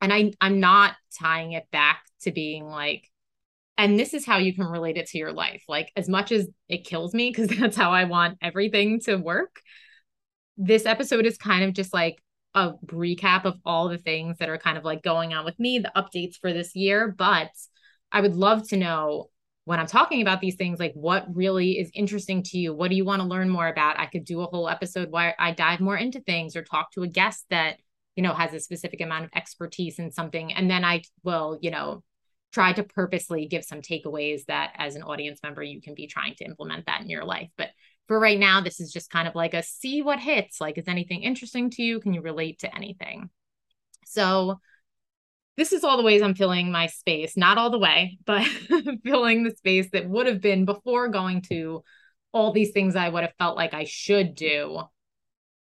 [0.00, 3.06] and I, I'm not tying it back to being like,
[3.76, 5.62] and this is how you can relate it to your life.
[5.68, 9.60] Like, as much as it kills me, because that's how I want everything to work,
[10.56, 12.22] this episode is kind of just like
[12.54, 15.78] a recap of all the things that are kind of like going on with me,
[15.78, 17.08] the updates for this year.
[17.08, 17.50] But
[18.10, 19.29] I would love to know
[19.70, 22.74] when I'm talking about these things, like what really is interesting to you?
[22.74, 24.00] What do you want to learn more about?
[24.00, 27.04] I could do a whole episode where I dive more into things or talk to
[27.04, 27.76] a guest that,
[28.16, 30.52] you know, has a specific amount of expertise in something.
[30.52, 32.02] And then I will, you know,
[32.52, 36.34] try to purposely give some takeaways that as an audience member, you can be trying
[36.38, 37.50] to implement that in your life.
[37.56, 37.68] But
[38.08, 40.60] for right now, this is just kind of like a see what hits.
[40.60, 42.00] Like, is anything interesting to you?
[42.00, 43.30] Can you relate to anything?
[44.04, 44.58] So,
[45.60, 48.46] this is all the ways I'm filling my space, not all the way, but
[49.04, 51.84] filling the space that would have been before going to
[52.32, 54.80] all these things I would have felt like I should do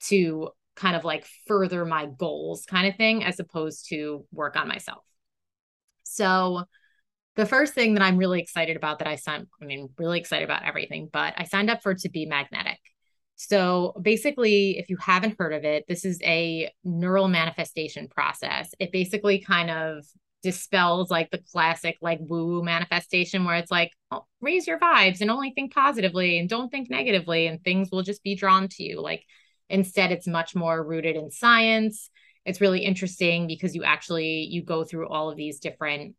[0.08, 4.68] to kind of like further my goals, kind of thing, as opposed to work on
[4.68, 5.02] myself.
[6.02, 6.64] So,
[7.36, 10.44] the first thing that I'm really excited about that I signed, I mean, really excited
[10.44, 12.80] about everything, but I signed up for to be magnetic.
[13.36, 18.74] So basically, if you haven't heard of it, this is a neutral manifestation process.
[18.78, 20.04] It basically kind of
[20.42, 25.20] dispels like the classic like woo woo manifestation where it's like oh, raise your vibes
[25.20, 28.84] and only think positively and don't think negatively and things will just be drawn to
[28.84, 29.24] you like
[29.70, 32.10] instead it's much more rooted in science
[32.44, 36.14] it's really interesting because you actually you go through all of these different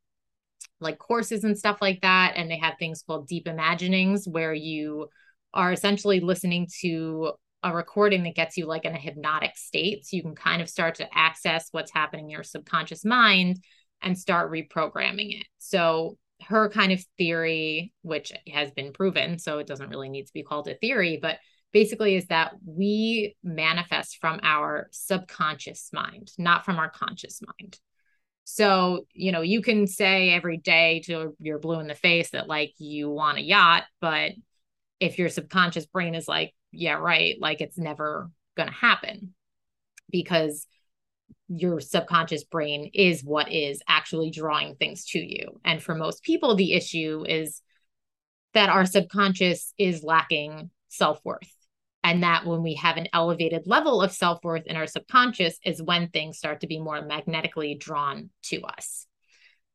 [0.79, 2.33] like courses and stuff like that.
[2.35, 5.09] And they have things called deep imaginings where you
[5.57, 7.31] are essentially listening to
[7.63, 10.05] a recording that gets you like in a hypnotic state.
[10.05, 13.59] So you can kind of start to access what's happening in your subconscious mind
[14.01, 15.47] and start reprogramming it.
[15.57, 20.33] So her kind of theory, which has been proven, so it doesn't really need to
[20.33, 21.39] be called a theory, but
[21.73, 27.79] basically is that we manifest from our subconscious mind, not from our conscious mind.
[28.43, 32.47] So, you know, you can say every day to your blue in the face that
[32.47, 34.33] like you want a yacht, but
[34.99, 39.33] if your subconscious brain is like, yeah, right, like it's never going to happen
[40.11, 40.67] because
[41.47, 45.59] your subconscious brain is what is actually drawing things to you.
[45.63, 47.61] And for most people, the issue is
[48.53, 51.53] that our subconscious is lacking self worth
[52.03, 55.81] and that when we have an elevated level of self worth in our subconscious is
[55.81, 59.05] when things start to be more magnetically drawn to us.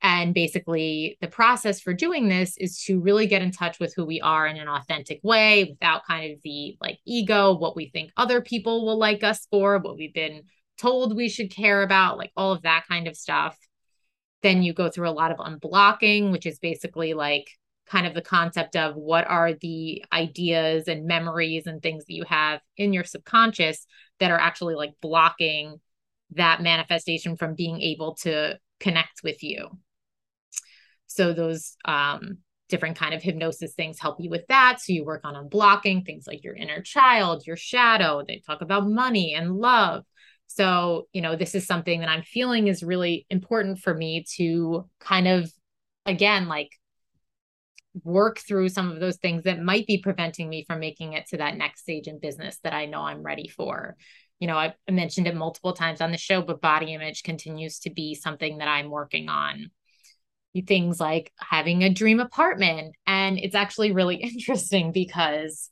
[0.02, 4.04] And basically, the process for doing this is to really get in touch with who
[4.04, 8.10] we are in an authentic way without kind of the like ego, what we think
[8.16, 10.42] other people will like us for, what we've been
[10.76, 13.56] told we should care about, like all of that kind of stuff.
[14.42, 17.48] Then you go through a lot of unblocking, which is basically like
[17.86, 22.24] kind of the concept of what are the ideas and memories and things that you
[22.24, 23.86] have in your subconscious
[24.18, 25.78] that are actually like blocking
[26.32, 29.68] that manifestation from being able to connect with you
[31.12, 35.22] so those um, different kind of hypnosis things help you with that so you work
[35.25, 40.05] on unblocking things like your inner child your shadow they talk about money and love
[40.46, 44.88] so you know this is something that i'm feeling is really important for me to
[45.01, 45.53] kind of
[46.07, 46.70] again like
[48.05, 51.37] work through some of those things that might be preventing me from making it to
[51.37, 53.96] that next stage in business that I know I'm ready for.
[54.40, 57.90] You know, I've mentioned it multiple times on the show, but body image continues to
[57.90, 59.70] be something that I'm working on.
[60.66, 62.94] Things like having a dream apartment.
[63.06, 65.70] And it's actually really interesting because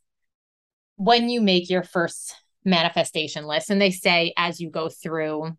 [0.97, 5.51] when you make your first manifestation list, and they say as you go through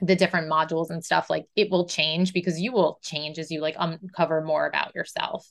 [0.00, 3.60] the different modules and stuff, like it will change because you will change as you
[3.60, 5.50] like uncover more about yourself.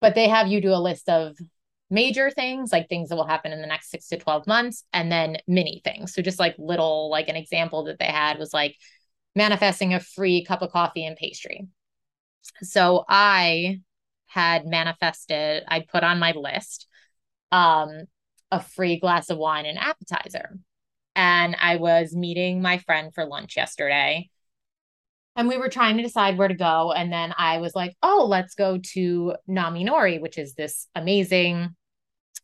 [0.00, 1.36] But they have you do a list of
[1.92, 5.12] major things like things that will happen in the next 6 to 12 months and
[5.12, 6.14] then mini things.
[6.14, 8.76] So just like little like an example that they had was like
[9.36, 11.68] manifesting a free cup of coffee and pastry
[12.62, 13.78] so i
[14.26, 16.86] had manifested i put on my list
[17.50, 18.04] um
[18.50, 20.58] a free glass of wine and appetizer
[21.14, 24.28] and i was meeting my friend for lunch yesterday
[25.36, 26.92] and we were trying to decide where to go.
[26.92, 31.70] And then I was like, oh, let's go to Nami Nori, which is this amazing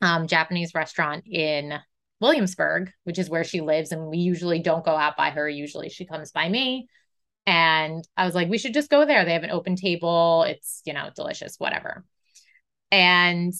[0.00, 1.74] um, Japanese restaurant in
[2.20, 3.92] Williamsburg, which is where she lives.
[3.92, 5.48] And we usually don't go out by her.
[5.48, 6.88] Usually she comes by me.
[7.48, 9.24] And I was like, we should just go there.
[9.24, 10.42] They have an open table.
[10.46, 12.04] It's, you know, delicious, whatever.
[12.92, 13.54] And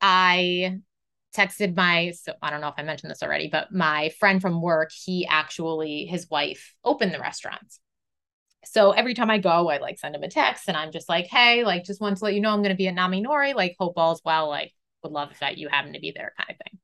[0.00, 0.78] I
[1.36, 4.62] texted my so I don't know if I mentioned this already, but my friend from
[4.62, 7.74] work, he actually his wife opened the restaurant.
[8.64, 11.26] So every time I go, I like send him a text and I'm just like,
[11.26, 13.76] hey, like just want to let you know I'm gonna be at Nami Nori, like
[13.78, 14.72] hope all's well, like
[15.02, 16.78] would love if that you happen to be there kind of thing.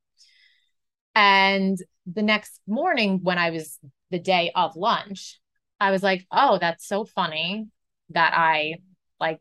[1.14, 3.78] And the next morning when I was
[4.10, 5.40] the day of lunch,
[5.80, 7.68] I was like, oh, that's so funny
[8.10, 8.76] that I
[9.20, 9.40] like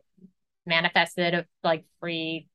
[0.65, 2.47] manifested a like free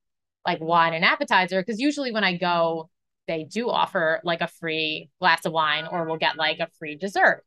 [0.47, 2.89] like wine and appetizer because usually when I go,
[3.27, 6.97] they do offer like a free glass of wine or we'll get like a free
[6.97, 7.45] dessert.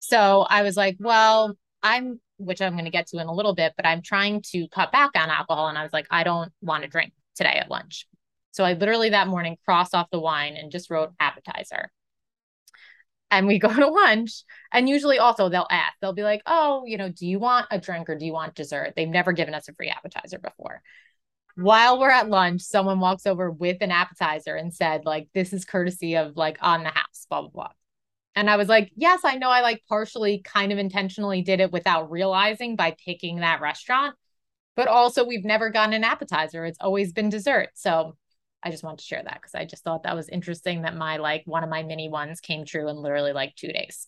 [0.00, 3.54] So I was like, well, I'm, which I'm going to get to in a little
[3.54, 5.68] bit, but I'm trying to cut back on alcohol.
[5.68, 8.06] And I was like, I don't want to drink today at lunch.
[8.50, 11.90] So I literally that morning crossed off the wine and just wrote appetizer.
[13.30, 14.44] And we go to lunch.
[14.72, 17.78] And usually also they'll ask, they'll be like, oh, you know, do you want a
[17.78, 18.94] drink or do you want dessert?
[18.96, 20.82] They've never given us a free appetizer before
[21.58, 25.64] while we're at lunch, someone walks over with an appetizer and said, like, this is
[25.64, 27.70] courtesy of like on the house, blah, blah, blah.
[28.36, 31.72] And I was like, yes, I know I like partially kind of intentionally did it
[31.72, 34.14] without realizing by picking that restaurant.
[34.76, 36.64] But also, we've never gotten an appetizer.
[36.64, 37.70] It's always been dessert.
[37.74, 38.16] So
[38.62, 41.18] I just wanted to share that because I just thought that was interesting that my
[41.18, 44.06] like one of my mini ones came true in literally like two days.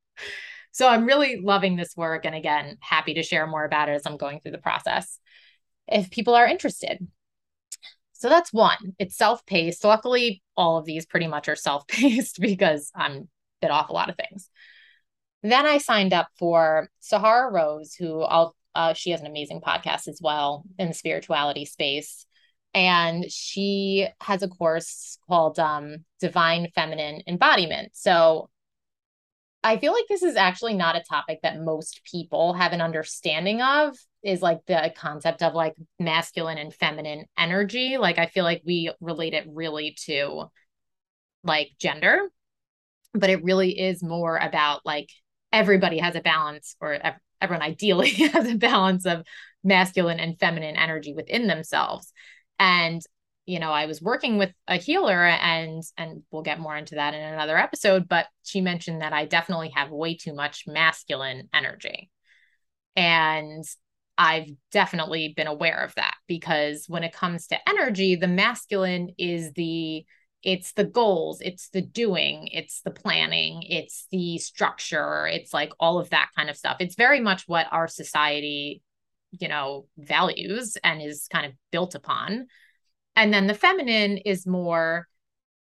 [0.72, 2.24] so I'm really loving this work.
[2.24, 5.18] And again, happy to share more about it as I'm going through the process
[5.86, 7.06] if people are interested.
[8.12, 8.94] So that's one.
[8.98, 9.84] It's self-paced.
[9.84, 13.28] Luckily, all of these pretty much are self-paced because I'm
[13.60, 14.50] bit off a lot of things.
[15.42, 20.06] Then I signed up for Sahara Rose, who I'll uh, she has an amazing podcast
[20.06, 22.26] as well in the spirituality space.
[22.78, 27.90] And she has a course called um, Divine Feminine Embodiment.
[27.94, 28.50] So
[29.64, 33.60] I feel like this is actually not a topic that most people have an understanding
[33.60, 37.98] of is like the concept of like masculine and feminine energy.
[37.98, 40.44] Like I feel like we relate it really to
[41.42, 42.28] like gender,
[43.12, 45.10] but it really is more about like
[45.52, 46.96] everybody has a balance or
[47.40, 49.24] everyone ideally has a balance of
[49.64, 52.12] masculine and feminine energy within themselves.
[52.58, 53.02] And
[53.46, 57.14] you know, I was working with a healer and and we'll get more into that
[57.14, 62.10] in another episode, but she mentioned that I definitely have way too much masculine energy.
[62.94, 63.64] And
[64.18, 69.52] I've definitely been aware of that because when it comes to energy, the masculine is
[69.52, 70.04] the
[70.42, 75.98] it's the goals, it's the doing, it's the planning, it's the structure, it's like all
[75.98, 76.76] of that kind of stuff.
[76.80, 78.82] It's very much what our society,
[79.32, 82.46] you know, values and is kind of built upon.
[83.16, 85.08] And then the feminine is more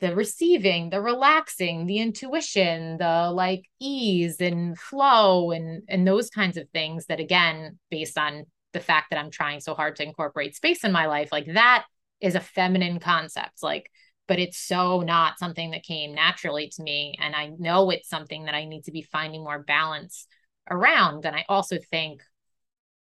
[0.00, 6.56] the receiving, the relaxing, the intuition, the like ease and flow and and those kinds
[6.56, 10.56] of things that again, based on the fact that I'm trying so hard to incorporate
[10.56, 11.84] space in my life, like that
[12.20, 13.62] is a feminine concept.
[13.62, 13.90] Like,
[14.26, 17.14] but it's so not something that came naturally to me.
[17.20, 20.26] And I know it's something that I need to be finding more balance
[20.70, 21.24] around.
[21.24, 22.22] And I also think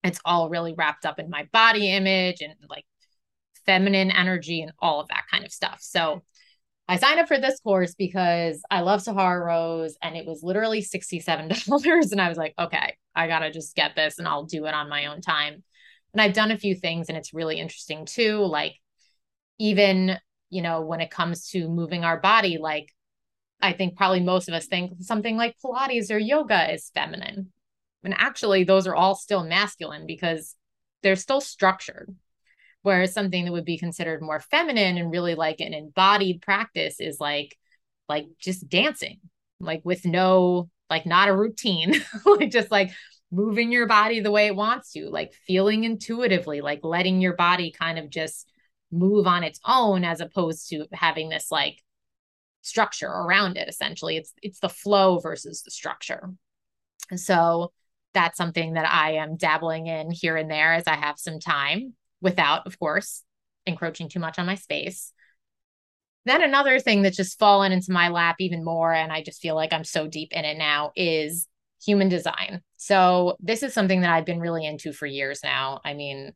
[0.04, 2.84] it's all really wrapped up in my body image and like
[3.66, 5.78] feminine energy and all of that kind of stuff.
[5.80, 6.22] So
[6.86, 10.82] I signed up for this course because I love Sahara Rose and it was literally
[10.82, 12.12] $67.
[12.12, 14.74] And I was like, okay, I got to just get this and I'll do it
[14.74, 15.62] on my own time.
[16.12, 18.38] And I've done a few things and it's really interesting too.
[18.40, 18.74] Like,
[19.58, 20.18] even,
[20.50, 22.92] you know, when it comes to moving our body, like,
[23.62, 27.50] I think probably most of us think something like Pilates or yoga is feminine.
[28.04, 30.54] And actually, those are all still masculine because
[31.02, 32.14] they're still structured.
[32.82, 37.18] Whereas something that would be considered more feminine and really like an embodied practice is
[37.18, 37.56] like
[38.08, 39.20] like just dancing
[39.58, 41.94] like with no like not a routine
[42.26, 42.90] like just like
[43.30, 47.70] moving your body the way it wants to like feeling intuitively like letting your body
[47.72, 48.52] kind of just
[48.92, 51.82] move on its own as opposed to having this like
[52.64, 54.16] structure around it essentially.
[54.16, 56.30] It's it's the flow versus the structure.
[57.10, 57.72] And so
[58.14, 61.94] that's something that i am dabbling in here and there as i have some time
[62.24, 63.22] without, of course,
[63.66, 65.12] encroaching too much on my space.
[66.24, 69.54] Then another thing that's just fallen into my lap even more, and I just feel
[69.54, 71.46] like I'm so deep in it now, is
[71.84, 72.62] human design.
[72.78, 75.80] So this is something that I've been really into for years now.
[75.84, 76.32] I mean,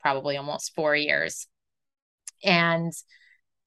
[0.00, 1.46] probably almost four years.
[2.44, 2.92] And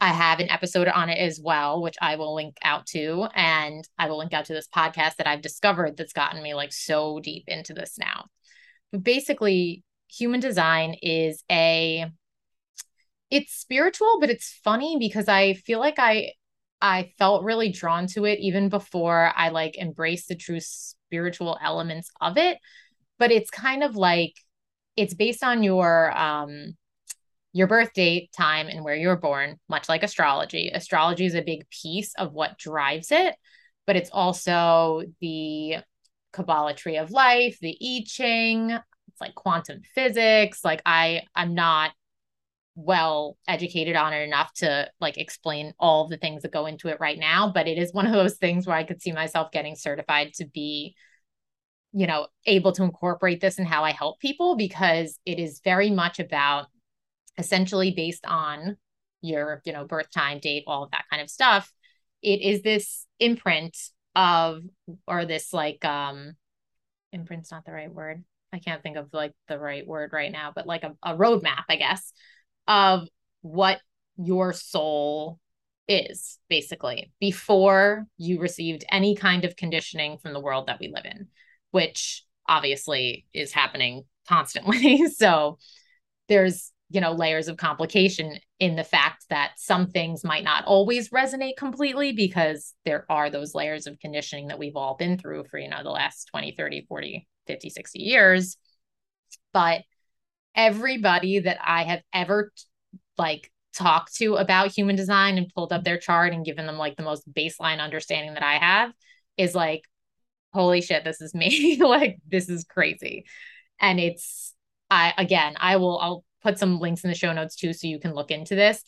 [0.04, 3.30] I have an episode on it as well, which I will link out to.
[3.34, 6.74] And I will link out to this podcast that I've discovered that's gotten me like
[6.74, 8.26] so deep into this now.
[8.92, 12.12] But basically, human design is a
[13.32, 16.34] it's spiritual, but it's funny because I feel like I
[16.82, 22.12] I felt really drawn to it even before I like embraced the true spiritual elements
[22.20, 22.58] of it.
[23.20, 24.34] But it's kind of like
[24.98, 26.76] it's based on your um
[27.54, 30.72] your birth date, time, and where you were born, much like astrology.
[30.74, 33.36] Astrology is a big piece of what drives it,
[33.86, 35.78] but it's also the
[36.34, 40.66] Kabbalah tree of life, the I Ching, it's like quantum physics.
[40.66, 41.92] Like I, I'm not
[42.76, 46.98] well educated on it enough to like explain all the things that go into it
[47.00, 49.76] right now, but it is one of those things where I could see myself getting
[49.76, 50.96] certified to be
[51.96, 55.92] you know able to incorporate this in how I help people because it is very
[55.92, 56.66] much about
[57.38, 58.78] essentially based on
[59.22, 61.72] your you know birth time date all of that kind of stuff
[62.22, 63.78] it is this imprint
[64.16, 64.62] of
[65.08, 66.34] or this like um
[67.12, 68.24] imprint's not the right word.
[68.52, 71.64] I can't think of like the right word right now but like a, a roadmap
[71.70, 72.14] i guess
[72.68, 73.08] of
[73.42, 73.80] what
[74.18, 75.40] your soul
[75.88, 81.06] is basically before you received any kind of conditioning from the world that we live
[81.06, 81.28] in
[81.72, 85.04] which obviously is happening constantly.
[85.14, 85.58] So
[86.30, 91.10] there's you know layers of complication in the fact that some things might not always
[91.10, 95.58] resonate completely because there are those layers of conditioning that we've all been through for
[95.58, 98.58] you know the last 20 30 40 50 60 years.
[99.52, 99.82] But
[100.56, 102.52] everybody that i have ever
[103.18, 106.96] like talked to about human design and pulled up their chart and given them like
[106.96, 108.92] the most baseline understanding that i have
[109.36, 109.82] is like
[110.54, 111.78] holy shit this is me.
[111.82, 113.26] Like this is crazy.
[113.80, 114.54] And it's
[114.90, 118.00] i again i will i'll put some links in the show notes too so you
[118.00, 118.84] can look into this.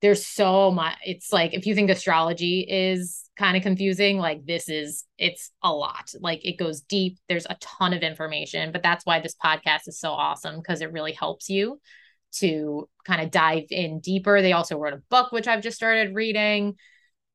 [0.00, 4.68] There's so much it's like if you think astrology is kind of confusing like this
[4.68, 6.12] is it's a lot.
[6.20, 9.98] Like it goes deep there's a ton of information but that's why this podcast is
[9.98, 11.80] so awesome because it really helps you
[12.32, 14.40] to kind of dive in deeper.
[14.40, 16.76] They also wrote a book which i've just started reading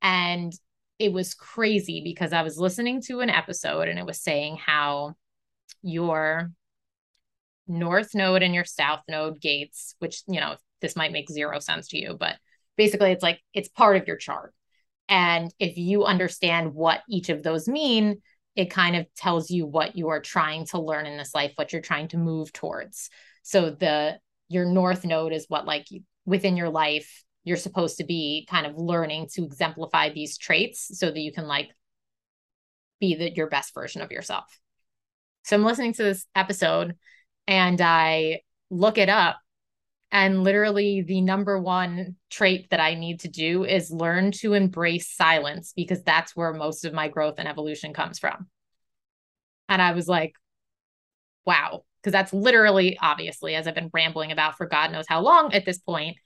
[0.02, 0.54] and
[0.98, 5.14] it was crazy because i was listening to an episode and it was saying how
[5.82, 6.52] your
[7.68, 11.90] north node and your south node gates, which, you know, this might make zero sense
[11.90, 12.36] to you, but
[12.78, 14.54] basically it's like it's part of your chart.
[15.08, 18.22] And if you understand what each of those mean,
[18.56, 21.74] it kind of tells you what you are trying to learn in this life, what
[21.74, 23.10] you're trying to move towards.
[23.44, 25.88] So the your north node is what like
[26.26, 31.06] within your life you're supposed to be kind of learning to exemplify these traits so
[31.12, 31.70] that you can like
[33.00, 34.46] be the, your best version of yourself.
[35.44, 36.96] So I'm listening to this episode
[37.48, 39.38] and I look it up.
[40.12, 45.12] And literally, the number one trait that I need to do is learn to embrace
[45.12, 48.48] silence because that's where most of my growth and evolution comes from.
[49.68, 50.36] And I was like,
[51.46, 55.54] wow, because that's literally, obviously, as I've been rambling about for God knows how long
[55.54, 56.18] at this point,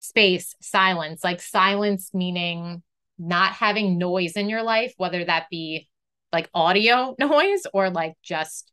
[0.00, 2.82] space, silence, like silence meaning
[3.18, 5.88] not having noise in your life, whether that be
[6.32, 8.70] like audio noise or like just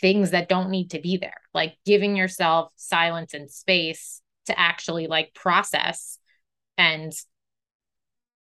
[0.00, 5.06] things that don't need to be there, like giving yourself silence and space to actually
[5.06, 6.18] like process
[6.76, 7.12] and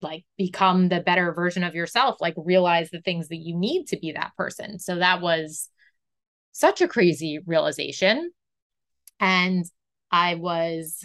[0.02, 3.98] like become the better version of yourself, like realize the things that you need to
[3.98, 4.80] be that person.
[4.80, 5.70] So that was
[6.52, 8.32] such a crazy realization.
[9.20, 9.66] And
[10.12, 11.04] I was,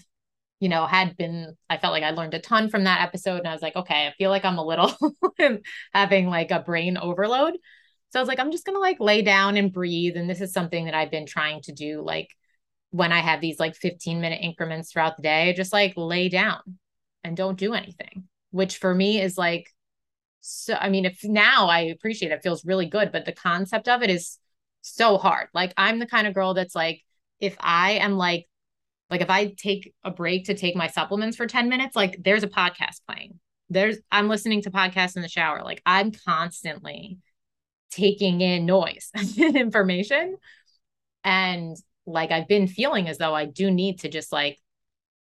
[0.60, 3.38] you know, had been, I felt like I learned a ton from that episode.
[3.38, 4.92] And I was like, okay, I feel like I'm a little
[5.94, 7.56] having like a brain overload.
[8.10, 10.16] So I was like, I'm just going to like lay down and breathe.
[10.16, 12.02] And this is something that I've been trying to do.
[12.02, 12.28] Like
[12.90, 16.60] when I have these like 15 minute increments throughout the day, just like lay down
[17.22, 19.68] and don't do anything, which for me is like,
[20.40, 23.88] so, I mean, if now I appreciate it, it feels really good, but the concept
[23.88, 24.38] of it is
[24.80, 25.48] so hard.
[25.52, 27.02] Like I'm the kind of girl that's like,
[27.40, 28.46] if I am like,
[29.10, 32.42] like if I take a break to take my supplements for 10 minutes, like there's
[32.42, 33.38] a podcast playing.
[33.70, 35.62] There's I'm listening to podcasts in the shower.
[35.62, 37.18] Like I'm constantly
[37.90, 40.36] taking in noise and information.
[41.24, 41.76] And
[42.06, 44.58] like I've been feeling as though I do need to just like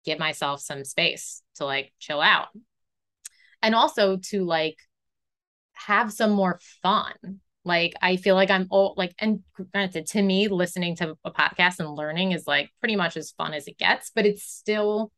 [0.06, 2.48] give myself some space to like chill out.
[3.62, 4.78] And also to like
[5.74, 7.14] have some more fun.
[7.66, 9.44] Like I feel like I'm all like, and
[9.74, 13.54] granted, to me, listening to a podcast and learning is like pretty much as fun
[13.54, 15.12] as it gets, but it's still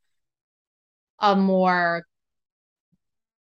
[1.20, 2.06] a more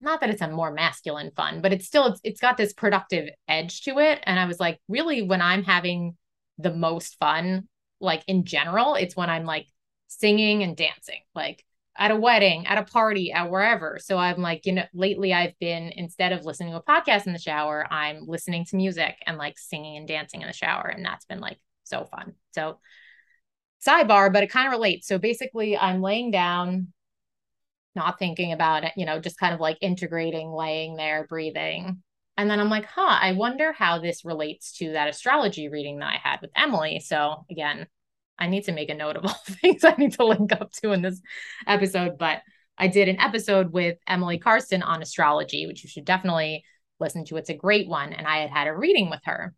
[0.01, 3.29] not that it's a more masculine fun, but it's still it's, it's got this productive
[3.47, 4.19] edge to it.
[4.23, 6.17] And I was like, really, when I'm having
[6.57, 7.67] the most fun,
[7.99, 9.67] like in general, it's when I'm like
[10.07, 11.21] singing and dancing.
[11.35, 11.63] Like
[11.97, 13.99] at a wedding, at a party, at wherever.
[14.01, 17.33] So I'm like, you know, lately I've been instead of listening to a podcast in
[17.33, 20.87] the shower, I'm listening to music and like singing and dancing in the shower.
[20.87, 22.35] And that's been like so fun.
[22.53, 22.79] So
[23.85, 25.07] sidebar, but it kind of relates.
[25.07, 26.93] So basically, I'm laying down,
[27.95, 32.03] not thinking about it, you know, just kind of like integrating, laying there, breathing.
[32.37, 36.13] And then I'm like, huh, I wonder how this relates to that astrology reading that
[36.13, 36.99] I had with Emily.
[36.99, 37.87] So again,
[38.37, 40.91] I need to make a note of all things I need to link up to
[40.91, 41.21] in this
[41.67, 42.17] episode.
[42.17, 42.41] But
[42.77, 46.63] I did an episode with Emily Carson on astrology, which you should definitely
[46.99, 47.35] listen to.
[47.35, 48.13] It's a great one.
[48.13, 49.53] And I had had a reading with her.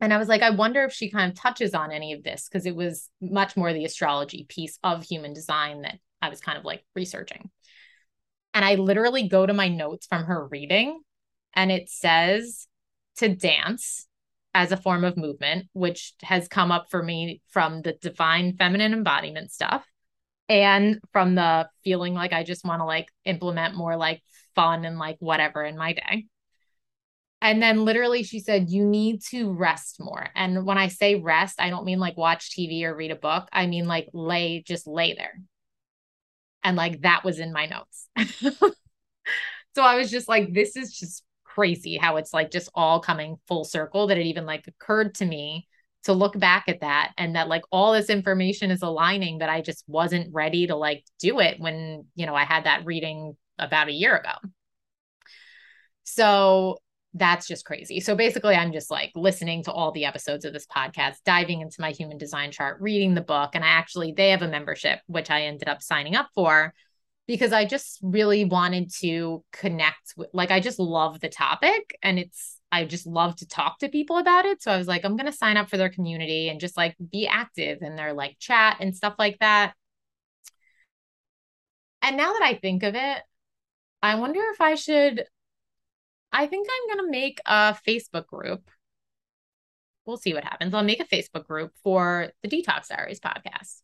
[0.00, 2.48] And I was like, I wonder if she kind of touches on any of this
[2.48, 6.58] because it was much more the astrology piece of human design that I was kind
[6.58, 7.50] of like researching.
[8.54, 11.00] And I literally go to my notes from her reading
[11.54, 12.68] and it says
[13.16, 14.06] to dance
[14.54, 18.92] as a form of movement, which has come up for me from the divine feminine
[18.92, 19.84] embodiment stuff
[20.48, 24.22] and from the feeling like I just want to like implement more like
[24.54, 26.26] fun and like whatever in my day.
[27.40, 30.28] And then literally she said, You need to rest more.
[30.34, 33.48] And when I say rest, I don't mean like watch TV or read a book.
[33.52, 35.34] I mean like lay, just lay there.
[36.64, 38.08] And like that was in my notes.
[39.74, 43.36] so I was just like, This is just crazy how it's like just all coming
[43.46, 45.68] full circle that it even like occurred to me
[46.02, 49.60] to look back at that and that like all this information is aligning that I
[49.62, 53.88] just wasn't ready to like do it when, you know, I had that reading about
[53.88, 54.32] a year ago.
[56.02, 56.78] So
[57.14, 58.00] that's just crazy.
[58.00, 61.80] So basically, I'm just like listening to all the episodes of this podcast, diving into
[61.80, 63.50] my human design chart, reading the book.
[63.54, 66.74] And I actually, they have a membership, which I ended up signing up for
[67.26, 72.18] because I just really wanted to connect with like I just love the topic and
[72.18, 74.62] it's I just love to talk to people about it.
[74.62, 77.26] So I was like, I'm gonna sign up for their community and just like be
[77.26, 79.74] active in their like chat and stuff like that.
[82.02, 83.22] And now that I think of it,
[84.02, 85.24] I wonder if I should
[86.34, 88.68] I think I'm gonna make a Facebook group.
[90.04, 90.74] We'll see what happens.
[90.74, 93.80] I'll make a Facebook group for the Detox Diaries podcast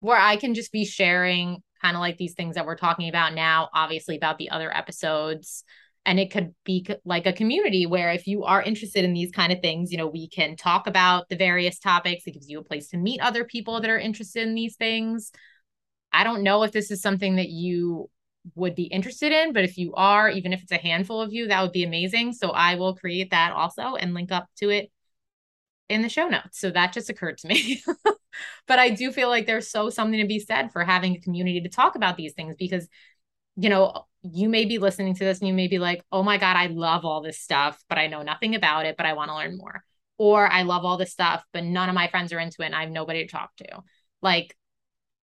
[0.00, 3.32] where I can just be sharing kind of like these things that we're talking about
[3.32, 5.64] now, obviously about the other episodes.
[6.04, 9.50] And it could be like a community where if you are interested in these kind
[9.50, 12.26] of things, you know, we can talk about the various topics.
[12.26, 15.32] It gives you a place to meet other people that are interested in these things.
[16.12, 18.10] I don't know if this is something that you
[18.54, 21.48] would be interested in, but if you are, even if it's a handful of you,
[21.48, 22.32] that would be amazing.
[22.32, 24.90] So I will create that also and link up to it
[25.88, 26.58] in the show notes.
[26.58, 27.82] So that just occurred to me.
[28.66, 31.60] but I do feel like there's so something to be said for having a community
[31.62, 32.88] to talk about these things because,
[33.56, 36.38] you know, you may be listening to this and you may be like, oh my
[36.38, 39.30] God, I love all this stuff, but I know nothing about it, but I want
[39.30, 39.84] to learn more.
[40.16, 42.74] Or I love all this stuff, but none of my friends are into it and
[42.74, 43.82] I have nobody to talk to.
[44.22, 44.56] Like,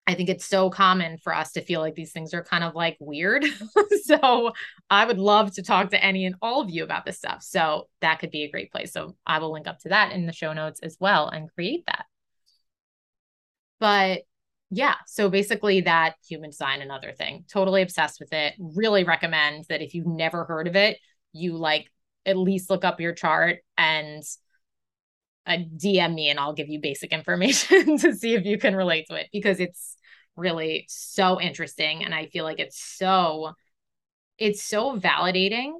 [0.09, 2.73] I think it's so common for us to feel like these things are kind of
[2.73, 3.45] like weird.
[4.05, 4.53] so
[4.89, 7.43] I would love to talk to any and all of you about this stuff.
[7.43, 8.91] So that could be a great place.
[8.91, 11.83] So I will link up to that in the show notes as well and create
[11.85, 12.05] that.
[13.79, 14.23] But
[14.71, 18.55] yeah, so basically that human design, another thing, totally obsessed with it.
[18.57, 20.97] Really recommend that if you've never heard of it,
[21.33, 21.85] you like
[22.25, 24.23] at least look up your chart and
[25.49, 29.07] uh, DM me and I'll give you basic information to see if you can relate
[29.09, 29.97] to it because it's
[30.35, 32.03] really so interesting.
[32.05, 33.53] And I feel like it's so
[34.37, 35.71] it's so validating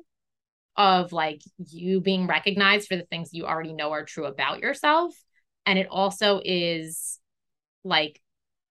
[0.76, 5.13] of like you being recognized for the things you already know are true about yourself.
[5.65, 7.20] And it also is
[7.84, 8.20] like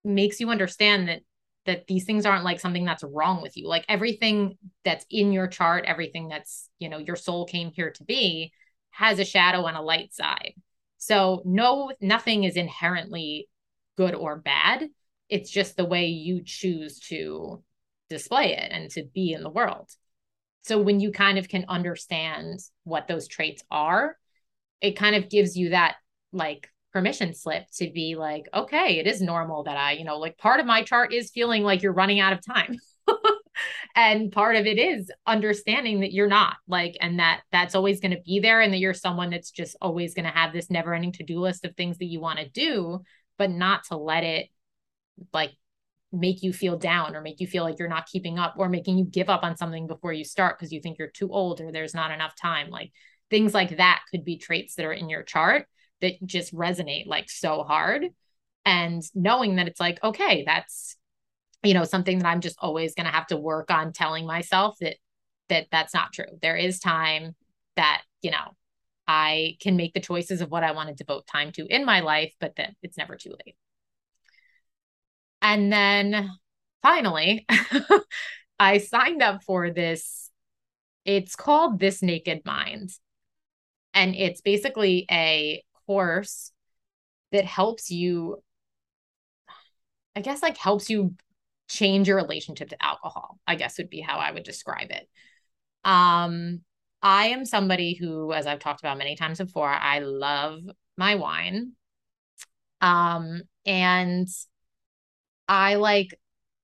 [0.04, 1.22] makes you understand that
[1.66, 3.68] that these things aren't like something that's wrong with you.
[3.68, 8.04] Like everything that's in your chart everything that's you know your soul came here to
[8.04, 8.52] be
[8.90, 10.54] has a shadow and a light side
[10.98, 13.48] so no nothing is inherently
[13.96, 14.88] good or bad
[15.28, 17.62] it's just the way you choose to
[18.08, 19.90] display it and to be in the world.
[20.62, 24.16] So when you kind of can understand what those traits are,
[24.80, 25.96] it kind of gives you that
[26.32, 30.38] like permission slip to be like, okay, it is normal that I, you know, like
[30.38, 32.76] part of my chart is feeling like you're running out of time.
[33.94, 38.12] and part of it is understanding that you're not like and that that's always going
[38.12, 40.94] to be there and that you're someone that's just always going to have this never
[40.94, 43.00] ending to-do list of things that you want to do
[43.36, 44.48] but not to let it
[45.32, 45.52] like
[46.12, 48.98] make you feel down or make you feel like you're not keeping up or making
[48.98, 51.70] you give up on something before you start because you think you're too old or
[51.70, 52.70] there's not enough time.
[52.70, 52.92] Like
[53.30, 55.66] things like that could be traits that are in your chart
[56.00, 58.06] that just resonate like so hard.
[58.64, 60.96] And knowing that it's like okay that's
[61.62, 64.76] you know something that i'm just always going to have to work on telling myself
[64.80, 64.96] that
[65.48, 67.34] that that's not true there is time
[67.76, 68.56] that you know
[69.06, 72.00] i can make the choices of what i want to devote time to in my
[72.00, 73.56] life but that it's never too late
[75.40, 76.30] and then
[76.82, 77.46] finally,
[78.58, 80.30] I signed up for this.
[81.04, 82.90] It's called This Naked Mind.
[83.94, 86.52] And it's basically a course
[87.32, 88.42] that helps you,
[90.14, 91.14] I guess, like helps you
[91.68, 95.08] change your relationship to alcohol, I guess would be how I would describe it.
[95.84, 96.62] Um,
[97.02, 100.60] I am somebody who, as I've talked about many times before, I love
[100.96, 101.72] my wine.
[102.80, 104.28] Um, and
[105.46, 106.18] I like,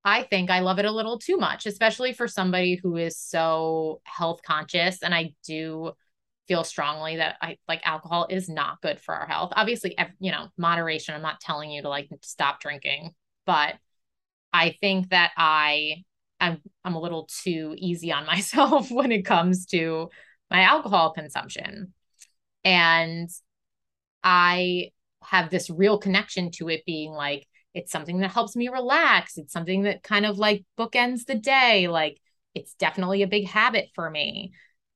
[0.04, 4.00] I think I love it a little too much, especially for somebody who is so
[4.04, 5.02] health conscious.
[5.02, 5.92] And I do
[6.46, 9.52] feel strongly that I like alcohol is not good for our health.
[9.56, 11.14] Obviously, you know, moderation.
[11.14, 13.12] I'm not telling you to like stop drinking,
[13.46, 13.74] but
[14.54, 16.04] I think that I
[16.40, 20.08] I'm I'm a little too easy on myself when it comes to
[20.50, 21.92] my alcohol consumption.
[22.64, 23.28] And
[24.22, 24.90] I
[25.22, 29.36] have this real connection to it being like it's something that helps me relax.
[29.36, 31.88] It's something that kind of like bookends the day.
[31.88, 32.20] Like
[32.54, 34.52] it's definitely a big habit for me.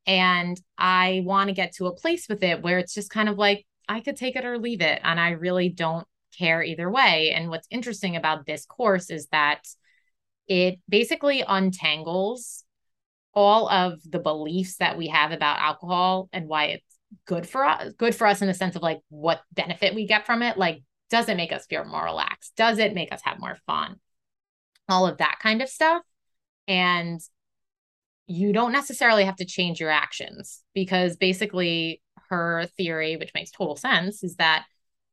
[0.07, 3.37] And I want to get to a place with it where it's just kind of
[3.37, 5.01] like I could take it or leave it.
[5.03, 6.07] And I really don't
[6.39, 7.33] care either way.
[7.35, 9.67] And what's interesting about this course is that
[10.47, 12.65] it basically untangles
[13.35, 16.85] all of the beliefs that we have about alcohol and why it's
[17.25, 20.27] good for us good for us in the sense of like what benefit we get
[20.27, 20.57] from it.
[20.59, 22.55] Like does it make us feel more relaxed?
[22.57, 23.97] Does it make us have more fun?
[24.89, 26.03] All of that kind of stuff.
[26.67, 27.21] And
[28.27, 33.77] you don't necessarily have to change your actions because basically her theory which makes total
[33.77, 34.67] sense is that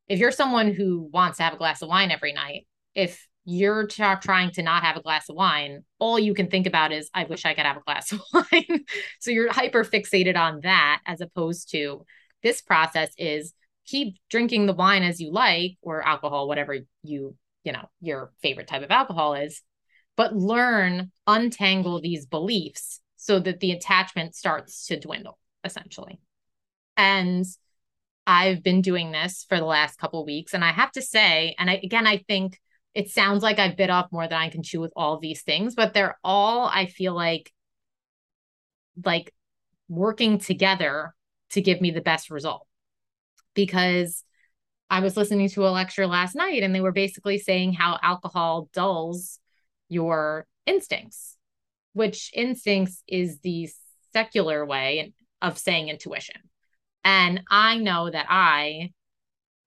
[0.07, 3.85] if you're someone who wants to have a glass of wine every night if you're
[3.85, 7.09] t- trying to not have a glass of wine, all you can think about is,
[7.13, 8.85] I wish I could have a glass of wine.
[9.19, 12.05] so you're hyper fixated on that as opposed to
[12.41, 13.53] this process is
[13.85, 18.67] keep drinking the wine as you like or alcohol, whatever you, you know, your favorite
[18.67, 19.61] type of alcohol is,
[20.17, 26.19] but learn, untangle these beliefs so that the attachment starts to dwindle essentially.
[26.97, 27.45] And
[28.27, 30.53] I've been doing this for the last couple weeks.
[30.53, 32.59] And I have to say, and I, again, I think
[32.93, 35.75] it sounds like I've bit off more than I can chew with all these things,
[35.75, 37.51] but they're all, I feel like,
[39.03, 39.33] like
[39.89, 41.13] working together
[41.51, 42.65] to give me the best result.
[43.53, 44.23] Because
[44.89, 48.69] I was listening to a lecture last night and they were basically saying how alcohol
[48.73, 49.39] dulls
[49.89, 51.37] your instincts,
[51.93, 53.69] which instincts is the
[54.13, 56.35] secular way of saying intuition.
[57.05, 58.91] And I know that I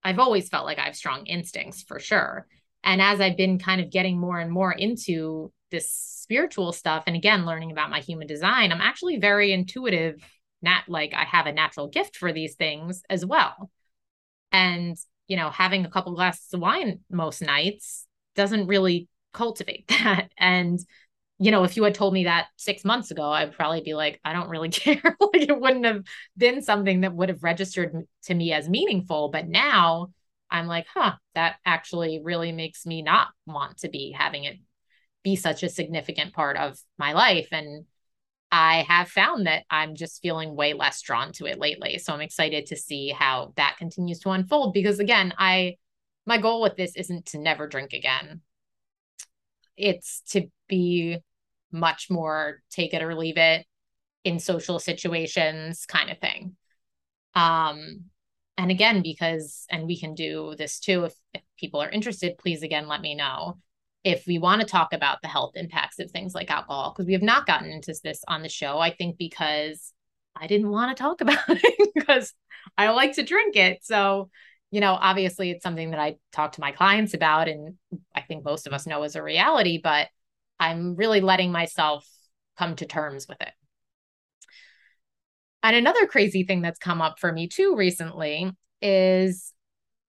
[0.05, 2.47] I've always felt like I have strong instincts for sure.
[2.84, 7.16] And as I've been kind of getting more and more into this spiritual stuff, and
[7.16, 10.22] again, learning about my human design, I'm actually very intuitive.
[10.62, 13.70] Not like I have a natural gift for these things as well.
[14.51, 14.97] And,
[15.28, 20.32] you know, having a couple glasses of wine most nights doesn't really cultivate that.
[20.36, 20.80] And,
[21.39, 24.20] you know, if you had told me that six months ago, I'd probably be like,
[24.24, 25.01] I don't really care.
[25.05, 26.05] like it wouldn't have
[26.36, 29.28] been something that would have registered to me as meaningful.
[29.30, 30.09] But now,
[30.51, 34.57] I'm like, huh, that actually really makes me not want to be having it
[35.22, 37.49] be such a significant part of my life.
[37.53, 37.84] And
[38.51, 41.99] I have found that I'm just feeling way less drawn to it lately.
[41.99, 45.76] So I'm excited to see how that continues to unfold because again, I
[46.24, 48.43] my goal with this isn't to never drink again.
[49.76, 51.18] It's to be
[51.72, 53.66] much more take it or leave it
[54.24, 56.56] in social situations kind of thing.
[57.34, 58.04] Um
[58.58, 62.62] and again because and we can do this too if, if people are interested please
[62.62, 63.56] again let me know
[64.04, 67.14] if we want to talk about the health impacts of things like alcohol because we
[67.14, 69.94] have not gotten into this on the show i think because
[70.36, 72.34] i didn't want to talk about it because
[72.76, 74.28] i like to drink it so
[74.70, 77.74] you know obviously it's something that i talk to my clients about and
[78.14, 80.08] i think most of us know is a reality but
[80.61, 82.06] i'm really letting myself
[82.59, 83.52] come to terms with it.
[85.62, 88.50] And another crazy thing that's come up for me too recently
[88.82, 89.52] is,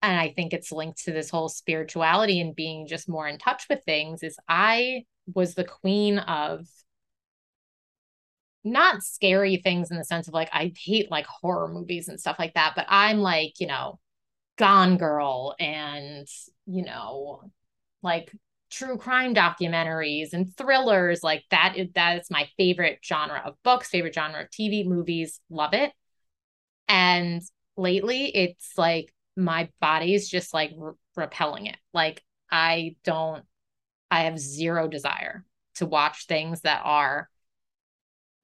[0.01, 3.65] and I think it's linked to this whole spirituality and being just more in touch
[3.69, 6.65] with things, is I was the queen of
[8.63, 12.37] not scary things in the sense of like, I hate like horror movies and stuff
[12.39, 13.99] like that, but I'm like, you know,
[14.57, 16.27] Gone Girl and,
[16.65, 17.41] you know,
[18.03, 18.31] like
[18.69, 21.75] true crime documentaries and thrillers like that.
[21.77, 25.39] Is that is my favorite genre of books favorite genre of tv movies.
[25.49, 25.91] Love it.
[26.87, 27.41] And
[27.77, 31.77] lately it's like my body's just like re- repelling it.
[31.93, 33.43] Like i don't
[34.09, 35.45] i have zero desire
[35.75, 37.29] to watch things that are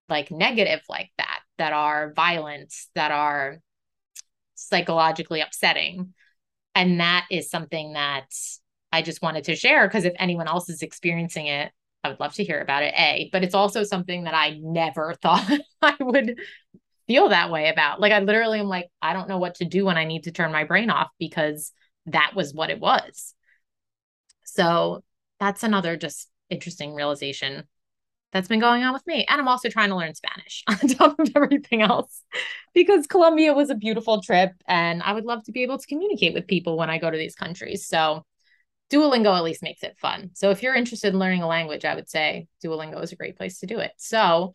[0.10, 3.58] like negative like that that are violent that are
[4.56, 6.14] psychologically upsetting.
[6.74, 8.34] And that is something that
[8.96, 11.70] I just wanted to share because if anyone else is experiencing it,
[12.04, 12.94] I would love to hear about it.
[12.98, 16.40] A, but it's also something that I never thought I would
[17.06, 18.00] feel that way about.
[18.00, 20.32] Like I literally am like, I don't know what to do when I need to
[20.32, 21.74] turn my brain off because
[22.06, 23.34] that was what it was.
[24.46, 25.04] So
[25.42, 27.66] that's another just interesting realization
[28.32, 29.26] that's been going on with me.
[29.28, 32.24] And I'm also trying to learn Spanish on top of everything else
[32.74, 36.34] because Colombia was a beautiful trip and I would love to be able to communicate
[36.34, 37.88] with people when I go to these countries.
[37.88, 38.24] So
[38.92, 40.32] Duolingo at least makes it fun.
[40.34, 43.38] So if you're interested in learning a language, I would say Duolingo is a great
[43.38, 43.92] place to do it.
[43.98, 44.54] So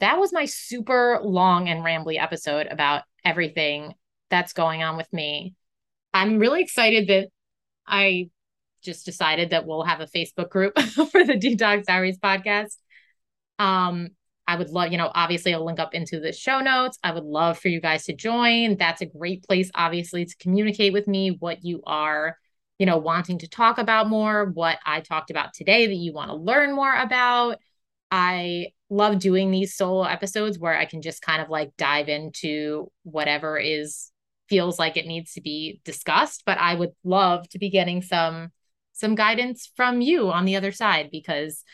[0.00, 3.94] that was my super long and rambly episode about everything
[4.30, 5.54] that's going on with me.
[6.12, 7.28] I'm really excited that
[7.86, 8.30] I
[8.82, 10.78] just decided that we'll have a Facebook group
[11.10, 12.76] for the Detox Diaries podcast.
[13.58, 14.08] Um,
[14.48, 16.98] I would love, you know, obviously I'll link up into the show notes.
[17.02, 18.76] I would love for you guys to join.
[18.76, 22.38] That's a great place, obviously, to communicate with me what you are,
[22.78, 26.30] you know, wanting to talk about more, what I talked about today that you want
[26.30, 27.58] to learn more about.
[28.10, 32.90] I love doing these solo episodes where I can just kind of like dive into
[33.02, 34.10] whatever is
[34.48, 38.50] feels like it needs to be discussed, but I would love to be getting some
[38.92, 41.64] some guidance from you on the other side because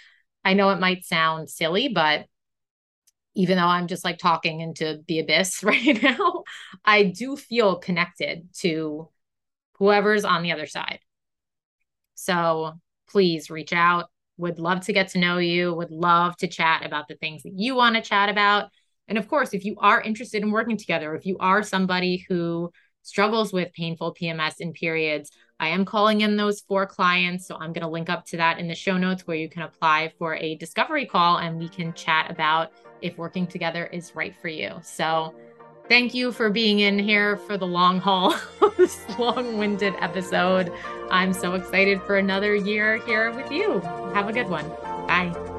[0.44, 2.26] I know it might sound silly, but
[3.34, 6.44] even though I'm just like talking into the abyss right now,
[6.84, 9.08] I do feel connected to
[9.82, 11.00] whoever's on the other side.
[12.14, 12.74] So
[13.08, 14.10] please reach out.
[14.36, 17.54] Would love to get to know you, would love to chat about the things that
[17.56, 18.70] you want to chat about.
[19.08, 22.70] And of course, if you are interested in working together, if you are somebody who
[23.02, 27.48] struggles with painful PMS in periods, I am calling in those four clients.
[27.48, 29.62] So I'm going to link up to that in the show notes where you can
[29.62, 32.70] apply for a discovery call and we can chat about
[33.00, 34.78] if working together is right for you.
[34.84, 35.34] So
[35.88, 38.34] thank you for being in here for the long haul
[38.76, 40.72] this long winded episode.
[41.10, 43.80] I'm so excited for another year here with you.
[44.14, 44.68] Have a good one.
[45.06, 45.51] Bye.